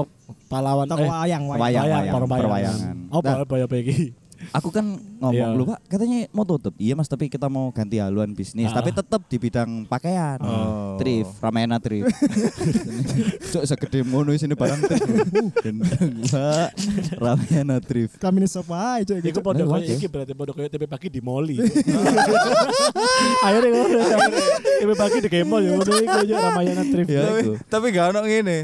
pahlawan 0.54 0.86
Toko 0.86 1.02
eh, 1.02 1.10
wayang, 1.10 1.44
wayang. 1.50 1.60
Wayang, 1.60 1.86
wayang, 1.90 2.30
perwayangan. 2.30 2.96
Apa 3.10 3.28
Nah. 3.28 3.42
apa 3.42 3.54
ya 3.58 3.66
iki? 3.74 4.00
aku 4.52 4.76
kan 4.76 4.84
ngomong 5.24 5.32
Iya. 5.32 5.56
lu 5.56 5.64
Pak, 5.64 5.80
katanya 5.88 6.28
mau 6.36 6.44
tutup. 6.44 6.76
Iya 6.76 7.00
Mas, 7.00 7.08
tapi 7.08 7.32
kita 7.32 7.48
mau 7.48 7.72
ganti 7.72 7.96
haluan 7.96 8.36
bisnis, 8.36 8.68
Ah. 8.68 8.76
tapi 8.76 8.92
tetap 8.92 9.24
di 9.24 9.38
bidang 9.40 9.88
pakaian. 9.88 10.36
Oh. 10.44 11.00
Trif, 11.00 11.28
Ramayana 11.40 11.80
Trif. 11.80 12.04
Cuk 13.56 13.64
segede 13.64 14.04
mono 14.04 14.36
sini 14.36 14.52
barang 14.52 14.82
trif. 14.84 15.00
Uh, 15.00 15.48
gendeng, 15.64 16.14
Pak. 16.28 16.70
Ramayana 17.16 17.78
Trif. 17.80 18.20
Kami 18.20 18.44
ini 18.44 18.48
sapa 18.50 19.00
aja 19.00 19.16
Iku 19.16 19.40
podo 19.40 19.64
Nah, 19.64 19.80
koyo 19.80 19.96
iki 19.96 20.12
berarti 20.12 20.34
podo 20.36 20.52
koyo 20.52 20.68
TP 20.68 20.84
pagi 20.86 21.08
di 21.08 21.24
Moli. 21.24 21.56
Akhirnya 23.48 23.70
ngono. 23.72 23.98
TP 24.60 24.92
pagi 24.94 25.18
di 25.24 25.30
Kemol 25.32 25.62
ya 25.64 25.72
ngono 25.80 25.94
iku 25.96 26.20
yo 26.28 26.36
Ramayana 26.36 26.84
Trip. 26.84 27.08
Ya, 27.08 27.22
tapi, 27.24 27.40
iku. 27.40 27.52
tapi 27.72 27.86
gak 27.96 28.06
ono 28.12 28.20
ngene. 28.28 28.60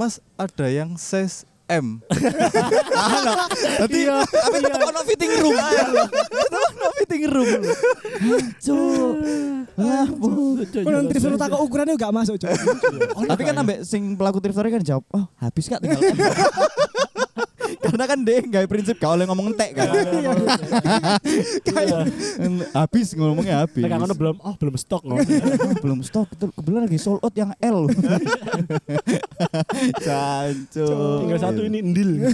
Mas, 0.00 0.16
ada 0.40 0.64
yang 0.72 0.96
size 0.96 1.44
M. 1.68 2.00
Tapi 3.84 3.98
tapi 4.08 4.56
tetep 4.64 4.80
ono 4.80 5.00
fitting 5.04 5.32
room. 5.44 5.54
Tetep 5.60 6.72
ono 6.72 6.88
fitting 6.96 7.24
room. 7.28 7.60
Cuk. 8.64 9.12
Lah, 9.76 10.08
Bu. 10.08 10.56
Kalau 10.64 11.00
disuruh 11.04 11.36
takut 11.36 11.60
ukurannya 11.60 12.00
gak 12.00 12.16
masuk 12.16 12.40
cok. 12.40 12.48
Tapi 13.28 13.42
kan 13.44 13.54
ambek 13.60 13.84
sing 13.84 14.16
pelaku 14.16 14.40
thrift 14.40 14.56
store 14.56 14.72
kan 14.72 14.80
jawab, 14.80 15.04
"Oh, 15.12 15.28
habis 15.36 15.68
Kak 15.68 15.84
tinggal." 15.84 16.00
M." 18.00 18.00
Karena 18.00 18.16
kan 18.16 18.24
dia 18.24 18.40
nggak 18.40 18.64
prinsip 18.64 18.96
gak 18.96 19.12
oleh 19.12 19.28
ngomong 19.28 19.52
entek 19.52 19.76
kan. 19.76 19.92
Kayak 21.68 22.08
habis 22.72 23.12
ngomongnya 23.12 23.68
habis. 23.68 23.84
Nek 23.84 23.92
ngono 23.92 24.16
belum 24.16 24.40
oh 24.40 24.56
belum 24.56 24.74
stok 24.80 25.04
ngono. 25.04 25.20
Oh, 25.20 25.76
belum 25.84 26.00
stok 26.00 26.32
betul 26.32 26.48
kebetulan 26.56 26.88
lagi 26.88 26.96
sold 26.96 27.20
out 27.20 27.36
yang 27.36 27.52
L 27.60 27.84
Cancu 30.04 30.88
Tinggal 31.28 31.40
satu 31.44 31.60
ini 31.68 31.84
ndil. 31.84 32.24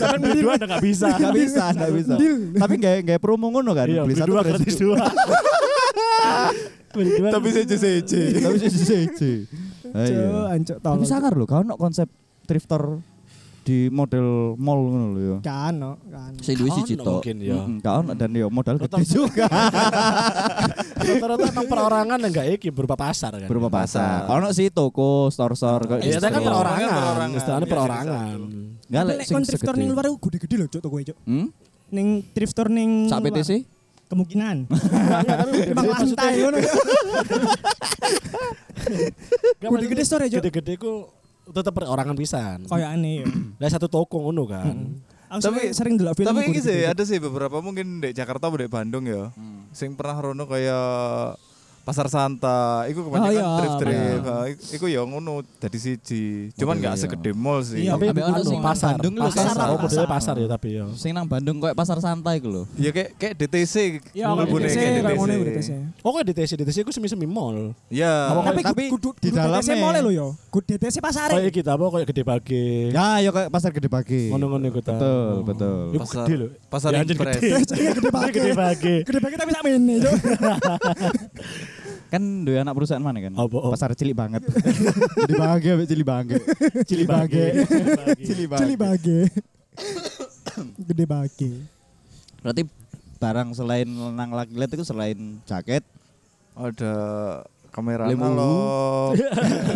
Sampai 0.00 0.16
beli 0.16 0.40
dua 0.40 0.56
udah 0.56 0.68
gak 0.72 0.80
bisa. 0.80 1.12
Gak 1.20 1.36
bisa, 1.36 1.76
gak 1.76 1.92
bisa 1.92 2.16
Tapi 2.56 2.80
gak, 2.80 3.04
gak 3.04 3.20
promo 3.20 3.52
ngono 3.52 3.76
kan 3.76 3.84
Iya, 3.84 4.08
Beli 4.08 4.16
satu 4.16 4.32
gratis 4.32 4.80
dua. 4.80 4.96
Tapi 7.36 7.48
seje-seje. 7.52 8.40
Tapi 8.40 8.56
sih 8.56 8.72
sih 8.72 9.12
sih 9.12 9.44
Cok, 9.92 10.48
ancok 10.48 10.80
Tapi 10.80 11.04
sangar 11.04 11.36
loh 11.36 11.44
Kau 11.44 11.60
konsep 11.76 12.08
thrifter 12.48 13.04
di 13.60 13.86
model 13.86 14.24
mall 14.56 14.80
ngono 14.82 15.06
lho 15.10 15.20
ya 15.20 15.36
Kan, 15.42 15.76
no, 15.76 16.00
kan. 16.02 16.32
Sing 16.38 16.56
duwe 16.56 16.72
siji 16.72 16.94
Ono 16.94 17.02
tok. 17.02 17.14
mungkin, 17.20 17.36
ya. 17.38 17.60
Ono 17.94 18.10
dan 18.14 18.30
yo 18.32 18.48
modal 18.48 18.76
gede 18.78 19.04
juga 19.04 19.44
Rata-rata 21.00 21.44
emang 21.46 21.66
perorangan 21.66 22.18
yang 22.18 22.32
gak 22.32 22.46
iki 22.54 22.68
berupa 22.68 22.94
pasar 22.94 23.32
kan. 23.34 23.44
berupa 23.46 23.68
pasar. 23.70 24.24
Ono 24.26 24.48
sih 24.50 24.68
toko, 24.68 25.28
store-store 25.28 25.84
kayak 25.86 26.00
Iya, 26.00 26.10
gitu. 26.10 26.20
tapi 26.20 26.32
kan 26.32 26.42
perorangan. 26.42 27.28
Istilahnya 27.30 27.60
Iya, 27.62 27.72
perorangan. 27.72 28.38
Enggak 28.86 29.02
lek 29.06 29.16
sing 29.22 29.36
store 29.46 29.76
ning 29.76 29.88
luar 29.88 30.06
gede-gede 30.10 30.54
lho 30.56 30.66
cok 30.66 30.80
toko 30.80 30.94
cok. 30.98 31.16
Hmm? 31.22 31.46
Ning 31.90 32.08
thrift 32.30 32.52
store 32.52 32.68
ning 32.68 33.06
Sak 33.06 33.18
luar. 33.18 33.28
PTC? 33.34 33.50
Kemungkinan. 34.06 34.56
Enggak, 34.66 35.38
Emang 35.68 35.86
lantai 35.86 36.32
ngono. 36.38 36.58
Gak, 39.60 39.68
Gede-gede 39.70 40.02
store 40.02 40.22
ya, 40.26 40.30
Cok. 40.32 40.42
Gede-gede 40.42 40.72
ku 40.76 41.06
tetep 41.50 41.72
perorangan 41.74 42.16
pisan. 42.16 42.58
Kayak 42.66 42.88
aneh 42.96 43.14
ya. 43.22 43.26
Lah 43.60 43.68
satu 43.70 43.86
toko 43.86 44.24
ngono 44.24 44.46
kan. 44.46 44.76
Aku 45.30 45.46
Tapi- 45.46 45.70
sering 45.70 45.94
delok 45.94 46.18
film 46.18 46.26
Tapi 46.34 46.50
ini 46.50 46.58
sih 46.58 46.82
ada 46.82 47.02
sih 47.06 47.22
beberapa 47.22 47.62
mungkin 47.62 48.02
di 48.02 48.10
Jakarta 48.10 48.50
atau 48.50 48.58
di 48.58 48.66
Bandung 48.66 49.06
ya. 49.06 49.30
Sing 49.70 49.94
pernah 49.94 50.18
rono 50.18 50.44
kayak 50.50 51.38
Pasar 51.80 52.06
Santa, 52.06 52.84
iku 52.86 53.02
kebanyakan 53.02 53.24
Oh, 53.26 53.32
iya, 53.32 53.46
thrift-thrift. 53.56 53.98
bener. 54.20 54.30
Ah, 54.30 54.44
ik- 54.46 54.60
Iku 54.70 54.86
ya 54.86 55.00
ngono 55.00 55.32
dadi 55.56 55.74
siji. 55.76 56.52
Cuman 56.52 56.76
Model 56.76 56.80
nggak 56.80 56.94
iya. 56.94 57.02
segede 57.02 57.30
mall 57.32 57.60
sih. 57.60 57.78
Iya, 57.82 57.92
Tapi 57.96 58.06
ono 58.12 58.40
sing 58.40 58.60
pasar. 58.60 58.94
Bandung 58.94 59.14
lho, 59.16 59.24
pasar. 59.26 59.44
pasar. 59.46 59.66
Oh, 59.66 59.78
modelnya 59.78 60.06
pasar 60.06 60.34
ya 60.36 60.46
tapi 60.46 60.68
ya. 60.72 60.84
Sing 60.94 61.10
nang 61.10 61.24
Bandung 61.24 61.56
kayak 61.58 61.74
pasar 61.74 61.96
santai 61.98 62.38
iku 62.38 62.48
lho. 62.48 62.62
Ya 62.76 62.90
kayak 62.90 63.16
kayak 63.16 63.34
DTC. 63.34 63.74
Iya, 64.12 64.26
DTC 64.28 64.28
ngono 64.28 64.42
DTC. 64.46 64.76
iku 65.10 65.24
DTC. 65.42 65.70
Oh, 66.00 66.10
kayak 66.12 66.26
DTC, 66.30 66.50
DTC 66.58 66.78
ku 66.80 66.90
semi-semi 66.90 67.24
mall. 67.24 67.72
Ya. 67.88 68.28
Apa 68.28 68.52
Tapi 68.52 68.60
tapi 68.62 68.82
di 68.84 68.92
kudu 68.92 69.10
DTC 69.18 69.68
mall 69.76 69.96
lho 69.98 70.10
yo. 70.12 70.26
Kudu 70.48 70.76
DTC 70.76 71.00
pasare. 71.00 71.32
Kayak 71.34 71.52
kita 71.52 71.70
apa 71.74 71.84
kayak 71.90 72.06
gede 72.06 72.22
bagi. 72.22 72.64
Ya, 72.92 73.18
yo 73.18 73.30
kayak 73.30 73.48
pasar 73.48 73.72
gede 73.72 73.88
pagi. 73.88 74.28
Ngono-ngono 74.28 74.68
iku 74.68 74.78
ta. 74.78 74.94
Betul, 74.94 75.32
betul. 75.42 75.76
Iku 75.90 76.04
Pasar- 76.04 76.24
gede 76.24 76.36
lho. 76.36 76.48
Pasar 76.68 76.90
Ya, 76.92 77.02
gede. 77.02 77.18
Gede 78.30 78.52
banget. 78.54 79.02
Gede 79.02 79.18
banget 79.18 79.38
tapi 79.38 79.50
sak 79.50 79.62
mene. 79.64 79.94
Kan 82.10 82.42
duwe 82.42 82.58
anak 82.58 82.74
perusahaan 82.74 82.98
mana 82.98 83.22
kan? 83.22 83.32
Apa, 83.38 83.56
oh? 83.56 83.70
Pasar 83.70 83.94
cilik 83.94 84.18
banget. 84.18 84.42
Jadi 85.24 85.34
bahagia 85.38 85.78
cilik 85.86 86.06
banget. 86.06 86.42
Cilik 86.82 87.06
banget. 87.06 87.54
Cilik 88.18 88.50
Cili 88.50 88.74
bage. 88.74 89.20
Gede 90.90 91.04
bage. 91.06 91.52
Berarti 92.42 92.62
barang 93.22 93.48
selain 93.54 93.86
nang 93.86 94.34
laki 94.34 94.58
lihat 94.58 94.74
itu 94.74 94.82
selain 94.82 95.38
jaket, 95.46 95.86
Ada 96.58 96.94
kamera 97.70 98.10
analog. 98.10 99.14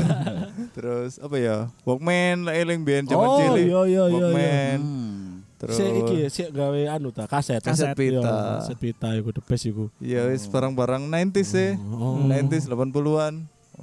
Terus 0.77 1.23
apa 1.23 1.37
ya? 1.39 1.71
Walkman 1.87 2.51
lah 2.51 2.55
eling 2.59 2.83
biyen 2.83 3.07
zaman 3.07 3.29
Oh, 3.31 3.39
cilik. 3.39 3.67
iya, 3.71 3.81
iya, 3.87 3.87
iya, 3.87 4.05
iya. 4.11 4.27
Walkman. 4.27 4.79
hmm. 4.83 5.24
Terus 5.55 5.75
Si 5.75 5.85
iki 5.85 6.17
si 6.29 6.43
gawe 6.47 6.81
anu 6.91 7.09
ta, 7.09 7.25
kaset. 7.25 7.59
Kaset 7.59 7.95
pita. 7.95 8.21
Iya, 8.21 8.59
Kaset 8.59 8.77
pita 8.77 9.09
iku 9.13 9.31
the 9.31 9.41
best 9.41 9.65
iku. 9.65 9.87
ya 9.99 10.27
wis 10.27 10.45
barang-barang 10.45 11.07
90s 11.07 11.47
sih. 11.47 11.71
Oh. 11.91 12.19
90s 12.21 12.67
80-an. 12.67 13.35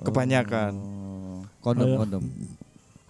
Kebanyakan. 0.02 0.74
Oh. 0.76 1.40
kondom 1.60 1.88
Ayo. 1.88 1.98
kondom. 2.00 2.24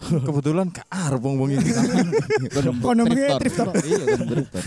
Kebetulan 0.02 0.66
gak 0.68 0.86
arep 0.88 1.20
wong-wong 1.20 1.50
iki. 1.52 1.70
kondom 2.54 2.74
Kondomnya 2.78 3.38
thrifter. 3.38 3.66
thrifter. 3.70 3.86
Iya, 3.86 4.02
kondom 4.12 4.26
thrifter. 4.28 4.62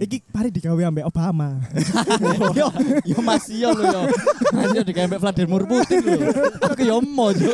Iki 0.00 0.24
pari 0.32 0.48
digawe 0.48 0.82
ambek 0.88 1.04
Obama. 1.04 1.60
yo, 2.58 2.72
yo 3.04 3.18
masih 3.20 3.68
yo 3.68 3.70
lo 3.76 3.84
yo. 3.84 4.02
Masih 4.56 4.76
yo 4.80 4.82
digawe 4.82 5.04
mbek 5.04 5.20
Vladimir 5.20 5.62
Putin 5.68 6.00
lho. 6.00 6.16
Aku 6.64 6.80
yo 6.80 6.96
mo, 7.04 7.28
Juk. 7.36 7.52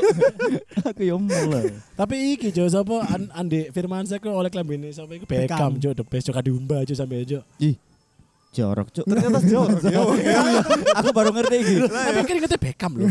Aku 0.86 1.02
yo 1.02 1.18
mo 1.18 1.34
lah. 1.50 1.66
Tapi 1.98 2.38
iki 2.38 2.54
Jo 2.54 2.70
sapa 2.70 3.02
An- 3.10 3.34
Andi 3.34 3.74
Firmansyah 3.74 4.22
ku 4.22 4.30
oleh 4.30 4.48
klambine 4.48 4.94
sapa 4.94 5.18
iku 5.18 5.26
Beckham. 5.26 5.82
Jo 5.82 5.90
the 5.90 6.06
best 6.06 6.30
Jo 6.30 6.34
diumba 6.38 6.86
Jo 6.86 6.94
sampe 6.94 7.26
Jo. 7.26 7.42
Ih. 7.58 7.74
Jorok, 8.50 8.90
Cuk. 8.90 9.06
Ternyata 9.06 9.38
jorok 9.46 9.78
ya. 9.80 10.02
Aku 10.98 11.14
baru 11.14 11.30
ngerti 11.30 11.56
iki. 11.56 11.74
Tapi 11.86 12.18
keringetnya 12.26 12.58
Beckham 12.58 12.92
loh. 12.94 13.06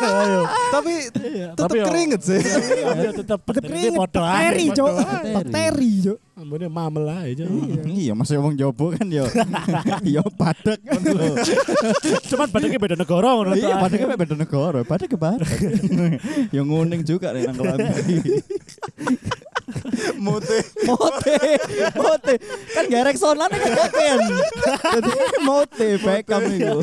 Ayo. 0.00 0.40
Tapi 0.70 0.92
Iya, 1.20 1.48
yo- 1.58 1.86
keringet 1.86 2.22
sih. 2.22 2.38
Iya 2.38 3.10
tetep 3.12 3.18
Tetep 3.18 3.38
bakterinya 3.42 4.06
keringet. 4.46 4.78
cok. 4.78 4.94
ae. 4.94 5.32
Bakteri 5.34 5.90
cok. 6.00 6.18
Ambune 6.40 6.66
mamel 6.68 7.04
ae 7.04 7.34
Jo. 7.34 7.44
Iya, 7.84 8.12
masih 8.14 8.38
ngomong 8.38 8.54
jobo 8.54 8.94
kan 8.94 9.04
yo. 9.06 9.26
Yo 10.08 10.22
padek. 10.30 10.78
Cuman 12.24 12.48
badannya 12.48 12.78
beda 12.78 12.94
negara 12.94 13.28
ngono 13.34 13.52
Iya, 13.52 13.74
ta. 13.74 13.82
padeknya 13.82 14.16
beda 14.16 14.34
negara, 14.34 14.78
padek 14.80 15.08
ke 15.10 15.18
badak. 15.18 15.50
Yo 16.54 16.62
nguning 16.62 17.02
juga 17.02 17.34
nih 17.34 17.44
nang 17.44 17.58
kelambi. 17.58 18.38
Mute. 20.24 20.58
Mote, 20.86 21.36
mote. 21.96 22.34
Kan 22.74 22.84
gak 22.90 23.02
Rexona 23.10 23.44
nih 23.46 23.58
kan 23.58 23.72
kakean. 23.86 24.20
Jadi 25.00 25.10
mote 25.44 25.88
Beckham 26.00 26.42
itu. 26.50 26.76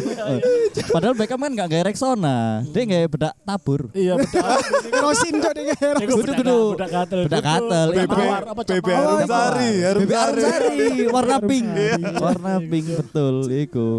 Padahal 0.92 1.16
Beckham 1.16 1.40
kan 1.42 1.52
gak 1.54 1.68
gak 1.72 1.84
Rexona. 1.92 2.64
Dia 2.72 2.82
gak 2.88 3.02
bedak 3.12 3.34
tabur. 3.44 3.82
Iya 3.92 4.14
betul. 4.18 4.42
Kerosin 4.96 5.36
cok 5.44 5.54
deh. 5.54 5.66
Iku 6.04 6.14
Kudu, 6.22 6.34
bedak 6.34 6.48
bedak 6.78 6.90
katel. 6.92 7.20
Bedak 7.28 7.44
katel, 7.44 7.88
Bedak 7.92 8.06
iya. 8.06 8.68
Bebe. 8.68 8.94
Harum 8.98 9.18
iya. 9.18 9.28
Sari, 9.28 9.72
Harum 9.84 10.02
Sari. 10.08 10.80
Warna 11.12 11.38
pink. 11.44 11.68
Sari. 11.68 12.04
Warna 12.18 12.54
pink 12.64 12.88
betul 13.04 13.36
iku. 13.52 13.90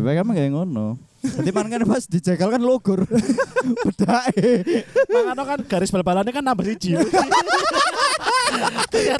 Beckham 0.00 0.32
gak 0.34 0.50
ngono. 0.50 1.13
Man 1.24 1.72
kan 1.72 1.80
pas 1.88 2.04
dijegal 2.04 2.48
kan 2.52 2.60
logur. 2.60 3.00
Bedake. 3.84 4.84
Makanya 5.08 5.44
kan 5.44 5.58
garis 5.64 5.88
bal-balannya 5.88 6.32
kan 6.36 6.44
nambah 6.44 6.68
siji. 6.68 7.00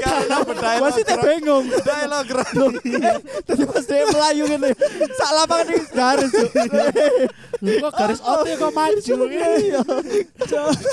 Karena. 0.04 0.37
Masih 0.84 1.02
teh 1.02 1.16
bingung. 1.18 1.64
Dialog 1.66 2.26
Tadi 3.49 3.62
pas 3.66 3.84
dia 3.88 4.04
melayu 4.06 4.44
gini. 4.46 4.70
Sak 5.16 5.30
lapangan 5.32 5.66
ini 5.73 5.78
garis. 5.90 6.32
Kok 7.64 7.92
garis 7.96 8.20
ote 8.20 8.52
kok 8.61 8.73
maju 8.76 9.14
Iya. 9.32 9.80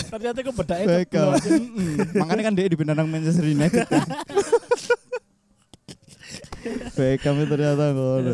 Ternyata 0.10 0.40
kok. 1.12 1.28
Mm-mm. 1.44 2.18
Makanya 2.18 2.44
kan 2.48 2.54
dia 2.56 2.66
dipindahkan 2.72 3.06
Manchester 3.06 3.46
United. 3.46 3.84
Beckham 6.94 7.34
itu 7.42 7.48
ternyata 7.50 7.84
ngono. 7.94 8.32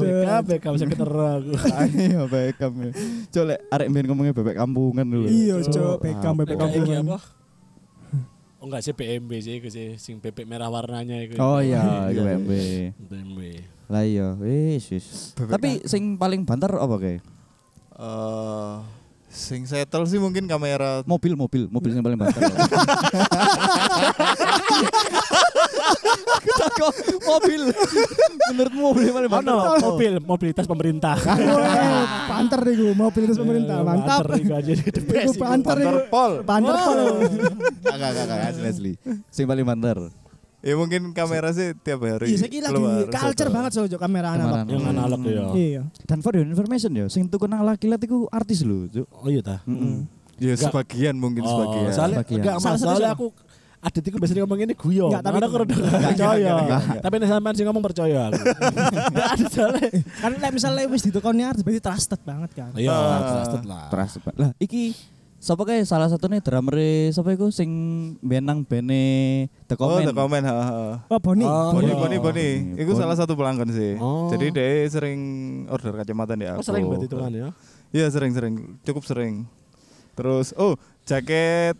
Beckham, 0.00 0.42
Beckham 0.44 0.74
saya 0.76 0.88
keterang. 0.88 1.42
Ayo 1.52 2.22
Beckham. 2.26 2.72
ya. 2.80 2.90
Lek 3.44 3.60
arek 3.68 3.86
mbien 3.92 4.04
ngomongnya 4.08 4.32
bebek 4.32 4.56
kampungan 4.56 5.06
dulu. 5.06 5.26
Iya 5.28 5.60
cok. 5.64 5.96
Beckham 6.00 6.34
bebek 6.38 6.56
kampungan. 6.56 7.04
apa? 7.04 7.18
Oh 8.58 8.66
enggak 8.66 8.82
sih 8.82 8.90
PMB 8.90 9.30
sih 9.38 9.62
iku 9.62 9.70
sih 9.70 9.94
sing 10.02 10.18
bebek 10.18 10.42
merah 10.42 10.66
warnanya 10.66 11.22
iku. 11.22 11.38
Oh 11.38 11.62
iya, 11.62 11.78
iku 12.10 12.26
BMB. 12.26 12.50
PMB. 13.06 13.38
Lah 13.88 14.04
iya, 14.04 14.34
wis 14.36 14.84
wis. 14.90 15.32
Tapi 15.38 15.80
sing 15.86 16.18
paling 16.18 16.44
banter 16.44 16.74
apa 16.74 16.96
kayak? 16.98 17.22
Eh, 17.98 18.76
Sing 19.28 19.68
settle 19.68 20.08
sih 20.08 20.16
mungkin 20.16 20.48
kamera 20.48 21.04
Mobil, 21.04 21.36
mobil, 21.36 21.68
mobil 21.68 21.92
yang 21.92 22.00
paling 22.00 22.16
banter. 22.16 22.40
Kok 26.70 26.92
mobil. 27.22 27.62
Menurutmu 28.48 28.80
mobil 28.82 29.02
yang 29.04 29.16
paling 29.16 29.30
banter? 29.30 29.48
Ono 29.48 29.60
apa? 29.60 29.78
mobil 29.82 30.12
mobilitas 30.20 30.64
pemerintah. 30.64 31.16
Nih 32.58 32.74
gue 32.74 32.92
mobilitas 32.92 33.36
pemerintah 33.36 33.76
mantap 33.80 34.20
Banter 34.20 34.38
iku 34.38 34.52
aja 34.54 34.70
Iku 34.70 34.88
iku. 34.90 35.32
Banter 35.36 35.76
iku 35.78 35.98
pol. 36.08 36.32
banter 36.42 36.74
pol 36.74 36.98
Enggak, 36.98 38.08
enggak, 38.10 38.24
enggak, 38.26 38.48
asli 38.48 38.66
asli. 38.66 38.92
Sing 39.28 39.44
paling 39.44 39.64
banter. 39.64 39.98
Ya 40.58 40.74
mungkin 40.74 41.14
kamera 41.14 41.54
sih 41.54 41.70
tiap 41.76 42.02
hari. 42.02 42.28
iya 42.28 42.36
saya 42.36 42.50
lagi 42.50 42.58
keluar, 42.66 43.06
culture 43.08 43.46
banget 43.48 43.70
sojo 43.72 43.94
kamera 43.94 44.34
analog 44.34 44.66
Yang 44.66 44.84
analog 44.90 45.20
ya. 45.22 45.42
iya 45.54 45.82
Dan 46.02 46.18
for 46.18 46.34
your 46.34 46.42
information 46.44 46.90
ya, 46.92 47.06
sing 47.06 47.24
tuku 47.24 47.46
nang 47.46 47.62
laki-laki 47.62 48.04
iku 48.04 48.26
artis 48.26 48.66
lho. 48.66 48.90
Oh 49.14 49.30
iya 49.30 49.38
ta. 49.38 49.62
Heeh. 49.62 50.02
Ya 50.38 50.54
sebagian 50.54 51.14
mungkin 51.14 51.42
Oh, 51.42 51.50
sebagian. 51.52 51.90
soalnya 51.92 52.18
Sebagian. 52.20 52.38
enggak 52.38 52.54
Salah 52.56 52.62
mas, 52.64 52.74
satu 52.76 52.82
soalnya 52.84 53.06
siapa? 53.06 53.14
aku 53.16 53.26
Adit 53.78 54.02
itu 54.04 54.16
biasanya 54.16 54.42
ngomong 54.42 54.58
ini 54.60 54.74
guyon. 54.74 55.06
Enggak, 55.08 55.22
tapi- 55.22 55.38
Tapi 55.38 55.46
aku 55.46 55.56
rada 55.56 55.74
percaya. 56.02 56.52
Tapi 56.98 57.14
nek 57.16 57.28
sampean 57.28 57.54
sing 57.54 57.66
ngomong 57.66 57.84
percaya 57.84 58.18
aku. 58.26 58.42
Enggak 59.10 59.28
ada 59.32 59.44
soalnya. 59.48 59.88
kan 60.18 60.30
lek 60.34 60.50
misalnya 60.52 60.82
wis 60.86 61.02
ditukoni 61.02 61.42
artis 61.42 61.62
berarti 61.62 61.78
trusted 61.78 62.20
banget 62.22 62.50
kan 62.52 62.70
Iya, 62.74 62.90
Ah. 62.90 63.20
trusted 63.38 63.62
lah. 63.64 63.86
Terus 63.88 64.12
lah 64.34 64.50
iki 64.58 64.92
Sapa 65.38 65.62
kae 65.62 65.86
salah 65.86 66.10
satu 66.10 66.26
nih 66.26 66.42
drummer 66.42 66.74
sapa 67.08 67.30
iku 67.30 67.46
sing 67.48 67.70
benang 68.18 68.66
bene 68.66 69.46
The 69.70 69.78
Oh, 69.78 69.86
Comment. 69.94 70.02
the 70.02 70.12
comment, 70.12 70.42
ha, 70.42 70.50
ha. 70.50 70.66
oh 71.06 71.20
Boni 71.22 71.46
Oh, 71.46 71.70
Boni, 71.70 71.86
iya. 71.86 71.94
Boni, 71.94 72.16
Boni. 72.18 72.48
Boni. 72.74 72.98
salah 72.98 73.14
satu 73.14 73.38
pelanggan 73.38 73.70
sih. 73.70 73.94
Oh. 73.96 74.26
Jadi 74.28 74.50
dia 74.50 74.66
sering 74.90 75.20
order 75.70 75.94
kacamata 75.94 76.34
di 76.34 76.42
aku. 76.42 76.58
Oh 76.58 76.66
sering 76.66 76.90
berarti 76.90 77.06
hitungan 77.06 77.30
ya. 77.30 77.48
Iya 77.94 78.10
sering 78.10 78.34
sering, 78.34 78.54
cukup 78.82 79.06
sering. 79.06 79.46
Terus, 80.18 80.50
oh 80.58 80.74
jaket 81.06 81.78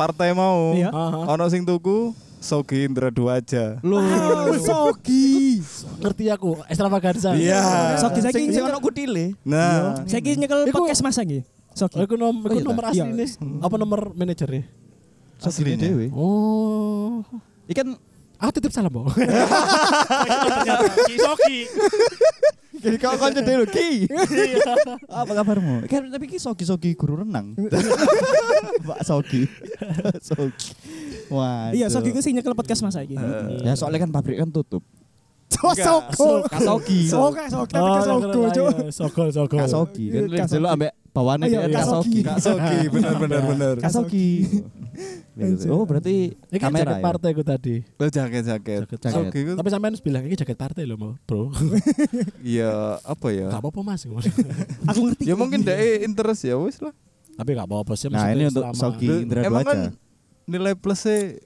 partai 0.00 0.32
mau, 0.32 0.72
Iya. 0.72 0.88
Aha. 0.88 1.28
ono 1.28 1.44
sing 1.46 1.62
tuku, 1.62 2.16
Sogi 2.40 2.88
Indra 2.88 3.12
dua 3.12 3.36
aja. 3.36 3.76
Lu 3.84 4.00
Oh, 4.00 4.56
Sogi 4.56 5.60
Ngerti 6.00 6.32
aku, 6.32 6.56
extravaganza. 6.64 7.36
Iya. 7.36 8.00
Sogi 8.00 8.24
saya 8.24 8.32
sing 8.32 8.48
ono 8.56 8.80
kutile. 8.80 9.36
Nah, 9.44 10.00
saya 10.08 10.24
kira 10.24 10.40
nyekel 10.40 10.72
podcast 10.72 11.04
masa 11.04 11.20
nggih 11.20 11.44
Sogi 11.76 12.00
Oh, 12.00 12.04
iku 12.08 12.16
nom, 12.16 12.40
iku 12.48 12.56
iya, 12.56 12.64
nomor 12.64 12.84
iya. 12.88 13.04
asli 13.04 13.12
nih. 13.12 13.28
Apa 13.60 13.74
nomor 13.76 14.00
manajernya? 14.16 14.64
Asline 15.40 15.76
Aslinya. 15.76 15.84
dhewe. 15.84 16.06
Oh. 16.16 17.20
Ikan 17.68 17.92
Aku 18.40 18.56
titip 18.56 18.72
salam, 18.72 18.88
Bo. 18.88 19.04
Soki. 21.20 21.68
Jadi 22.80 22.96
kau 22.96 23.14
konco 23.20 23.40
dhewe 23.44 23.64
Ki. 23.68 24.08
Apa 25.06 25.32
kabarmu? 25.36 25.84
Kan 25.84 26.08
tapi 26.08 26.24
ki 26.26 26.40
sogi-sogi 26.40 26.96
guru 26.96 27.20
renang. 27.20 27.52
Pak 28.88 29.00
Sogi. 29.04 29.44
Sogi. 30.24 30.72
Wah. 31.28 31.70
iya 31.76 31.92
Sogi 31.92 32.10
ku 32.10 32.24
sing 32.24 32.34
nyekel 32.34 32.56
podcast 32.56 32.82
masa 32.82 33.04
iki 33.04 33.14
Ya 33.62 33.76
soalnya 33.76 34.02
kan 34.02 34.10
pabrik 34.10 34.40
kan 34.40 34.48
tutup. 34.48 34.82
Soko 35.50 36.46
Kak 36.46 36.60
Sogi. 36.62 37.10
Oh, 37.12 37.30
Kak 37.34 37.48
Sogi 37.50 37.72
tapi 37.74 37.90
Kak 37.90 38.04
Soko 38.06 38.40
Cuk. 38.48 38.74
Soko, 38.94 39.22
Soko. 39.34 39.56
Kak 39.58 39.68
Sogi 39.68 40.04
kan 40.12 40.46
dulu 40.48 40.66
ambek 40.70 40.92
bawane 41.10 41.46
Oh, 41.46 41.50
iya. 41.50 41.66
Kak 42.22 42.38
Sogi, 42.38 42.78
benar 42.94 43.14
benar 43.18 43.42
benar. 43.42 43.74
Kak 43.82 43.90
Sogi. 43.90 44.46
Oh 45.66 45.82
berarti 45.88 46.36
Ini 46.52 46.58
kamera 46.60 46.94
jaket 46.94 46.98
ya. 46.98 47.02
partai 47.02 47.30
ku 47.34 47.42
tadi. 47.42 47.76
Oh, 47.98 48.06
jaket 48.10 48.42
jaket. 48.46 48.80
Jaket. 48.86 49.10
Sogi 49.10 49.38
itu, 49.42 49.52
Tapi 49.58 49.68
sampean 49.72 49.94
bilang 50.04 50.22
ini 50.28 50.36
jaket 50.38 50.54
partai 50.58 50.84
loh, 50.86 50.96
Mo, 51.00 51.10
Bro. 51.26 51.50
iya 52.46 53.00
apa 53.02 53.28
ya? 53.32 53.48
Gak 53.50 53.60
apa-apa, 53.64 53.80
Mas. 53.82 54.04
Aku 54.90 54.98
ngerti 55.10 55.24
Ya 55.26 55.34
mungkin 55.34 55.64
dia 55.66 55.74
interest 56.04 56.46
ya 56.46 56.54
wis 56.60 56.78
lah. 56.78 56.94
Tapi 57.34 57.56
gak 57.56 57.66
apa-apa 57.66 57.92
sih. 57.96 58.06
Nah 58.12 58.30
ini 58.30 58.52
untuk 58.52 58.62
Loh, 58.68 59.18
Indra 59.18 59.40
Emang 59.42 59.64
kan 59.64 59.78
nilai 60.44 60.74
plusnya 60.76 61.40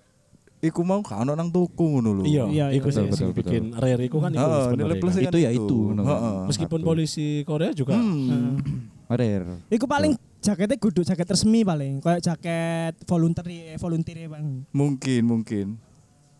Iku 0.64 0.80
mau 0.80 1.04
kan 1.04 1.28
ono 1.28 1.37
nang 1.37 1.52
tuku 1.52 1.85
ngono 1.85 2.16
lho. 2.16 2.25
Iya, 2.25 2.44
Iya, 2.49 2.66
iku 2.73 2.88
iya. 2.88 2.97
sih 2.97 3.04
Betul, 3.04 3.16
sing 3.21 3.28
betul, 3.37 3.40
bikin 3.44 3.62
rare 3.76 4.00
iku 4.00 4.16
kan 4.16 4.33
iku 4.33 4.40
Heeh, 4.40 4.62
sebenarnya 4.64 4.80
nilai 4.80 4.97
kan. 4.97 5.12
Itu 5.12 5.37
kan 5.37 5.44
ya 5.44 5.50
itu, 5.52 5.78
kan. 5.85 5.97
Heeh. 6.09 6.37
Meskipun 6.49 6.80
polisi 6.80 7.26
Korea 7.44 7.71
juga 7.76 7.92
Rare. 9.06 9.61
Iku 9.68 9.84
paling 9.84 10.12
jaketnya 10.38 10.76
kudu 10.76 11.00
jaket 11.00 11.25
resmi 11.26 11.61
paling, 11.61 12.00
kayak 12.00 12.20
jaket 12.20 12.95
voluntary 13.04 13.76
volunteer 13.76 14.26
bang. 14.26 14.64
Mungkin 14.71 15.23
mungkin. 15.23 15.67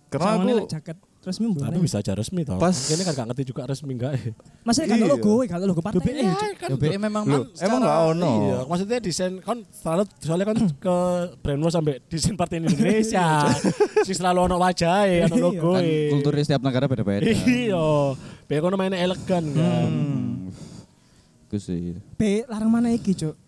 Karena 0.09 0.39
aku 0.39 0.69
jaket 0.69 0.97
resmi 1.25 1.49
tapi 1.51 1.73
belum. 1.73 1.83
bisa 1.83 2.05
aja 2.05 2.13
resmi 2.13 2.45
toh. 2.45 2.61
Pas- 2.61 2.85
Ini 2.87 3.01
kan 3.01 3.17
gak 3.17 3.27
ngerti 3.33 3.43
juga 3.49 3.65
resmi 3.65 3.97
enggak 3.97 4.13
ya. 4.15 4.31
Masih 4.61 4.85
kan 4.85 5.01
Iya. 5.01 5.09
logo, 5.09 5.41
kan 5.43 5.57
logo 5.59 5.81
partai. 5.81 6.21
Kan 6.55 6.69
Ya 6.69 6.77
BE 6.77 7.01
memang 7.01 7.25
Loh, 7.25 7.49
emang 7.57 7.81
nggak 7.81 7.99
ono? 8.13 8.29
Iya, 8.31 8.59
maksudnya 8.69 8.99
desain 9.01 9.41
kan 9.41 9.65
selalu 9.73 10.05
soalnya 10.21 10.47
kan 10.47 10.57
ke 10.69 10.97
brainwash 11.41 11.75
sampai 11.75 11.97
desain 12.07 12.37
partai 12.37 12.61
Indonesia. 12.61 13.49
sing 14.07 14.15
selalu 14.15 14.39
ono 14.45 14.61
wajah 14.61 15.09
ono 15.25 15.33
Iya, 15.33 15.41
logo. 15.41 15.71
kan 15.73 15.85
kulturnya 16.13 16.45
setiap 16.45 16.63
negara 16.63 16.85
beda-beda. 16.87 17.25
Iya. 17.25 18.13
Kono 18.55 18.77
mainnya 18.77 19.01
elegan 19.01 19.45
kan. 19.51 19.89
Hmm. 19.89 20.24
Iku 21.55 21.63
sih. 21.63 21.95
B 22.19 22.43
larang 22.51 22.67
mana 22.67 22.91
iki, 22.91 23.15
Cuk? 23.15 23.39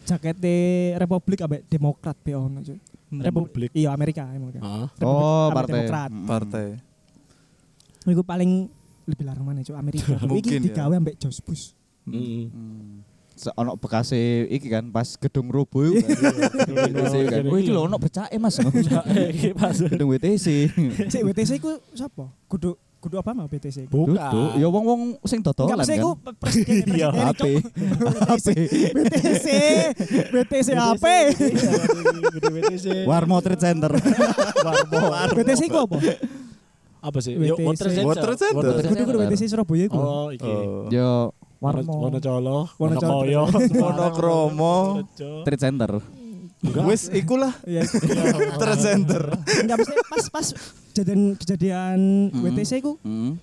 Jakete 0.00 0.56
Republik 0.96 1.44
ambek 1.44 1.68
Demokrat 1.68 2.16
be 2.16 2.32
ono, 2.32 2.64
Cuk. 2.64 2.80
Republik. 3.12 3.68
Iya, 3.76 3.92
Amerika 3.92 4.24
emang. 4.32 4.48
kan. 4.50 4.62
Ah. 4.64 4.86
Republik 4.88 5.04
Oh, 5.04 5.48
partai. 5.52 5.72
Demokrat. 5.76 6.08
Mm. 6.08 6.24
partai. 6.24 6.66
Iku 8.08 8.22
paling 8.24 8.50
lebih 9.04 9.24
larang 9.28 9.44
mana, 9.44 9.60
Cuk? 9.60 9.76
Amerika. 9.76 10.16
Iki 10.16 10.24
Mungkin 10.24 10.56
ya. 10.56 10.64
digawe 10.64 10.94
ambek 10.96 11.20
George 11.20 11.40
Bush. 11.44 11.76
Mm. 12.08 12.48
Hmm. 12.48 13.04
Se- 13.36 13.52
ono 13.54 13.76
bekase 13.76 14.16
iki 14.48 14.68
kan 14.68 14.88
pas 14.88 15.16
gedung 15.16 15.48
robo 15.48 15.84
iku 15.84 16.00
kan. 16.00 16.32
Gedung 16.64 16.76
WTC 16.80 17.14
kan. 17.26 17.40
Iya. 17.40 17.48
Oh 17.48 17.56
iki 17.56 17.70
lho 17.70 17.80
ono 17.84 17.96
becake 17.96 18.36
Mas. 18.36 18.56
Iki 18.56 19.52
pas. 19.52 19.76
Gedung 19.76 20.08
WTC. 20.10 20.46
Sik 21.08 21.20
WTC 21.22 21.50
iku 21.56 21.76
sapa? 21.92 22.32
Kudu 22.46 22.72
kudu 23.00 23.16
apa 23.16 23.32
mau 23.32 23.48
BTC? 23.48 23.88
Bukan. 23.88 24.60
Ya 24.60 24.68
wong-wong 24.68 25.16
sing 25.24 25.40
Enggak 25.40 25.56
dodolan 25.56 25.80
bisa 25.80 25.92
kan. 25.96 26.00
iku 26.04 26.10
presiden 26.36 26.84
presiden 26.84 27.00
HP. 27.00 27.42
HP. 28.28 28.46
BTC 28.92 29.46
BTC 30.28 30.68
HP 30.76 31.04
WTC. 32.44 32.86
Warmo 33.08 33.40
Trade 33.40 33.62
Center. 33.64 33.92
BTC 35.32 35.60
iku 35.66 35.88
apa? 35.88 35.96
Apa 37.00 37.18
sih? 37.24 37.32
Yo, 37.40 37.56
Water 37.56 37.88
Center. 37.88 38.04
Water 38.12 38.32
Center. 38.36 38.84
Kudu 38.84 39.02
kudu 39.08 39.18
BTC 39.24 39.42
Surabaya 39.48 39.84
iku. 39.88 39.96
Oh, 39.96 40.28
iki. 40.28 40.44
Oh. 40.44 40.84
Yo 40.92 41.32
Warmo. 41.60 42.08
Wonocolo, 42.08 42.68
Wonocolo. 42.76 43.20
Wonokoyo, 43.24 43.42
Wonokromo. 43.80 44.76
Trade 45.48 45.60
Center. 45.60 45.90
Wis 46.60 47.08
ikulah 47.08 47.56
Iya. 47.64 47.88
tercenter. 48.62 49.32
Enggak 49.58 49.76
bisa 49.80 49.92
pas 50.04 50.24
pas 50.28 50.46
kejadian 50.90 51.20
kejadian 51.34 51.98
Hmm. 52.28 52.42
WTC 52.44 52.72
iku 52.78 53.00
Hmm. 53.00 53.40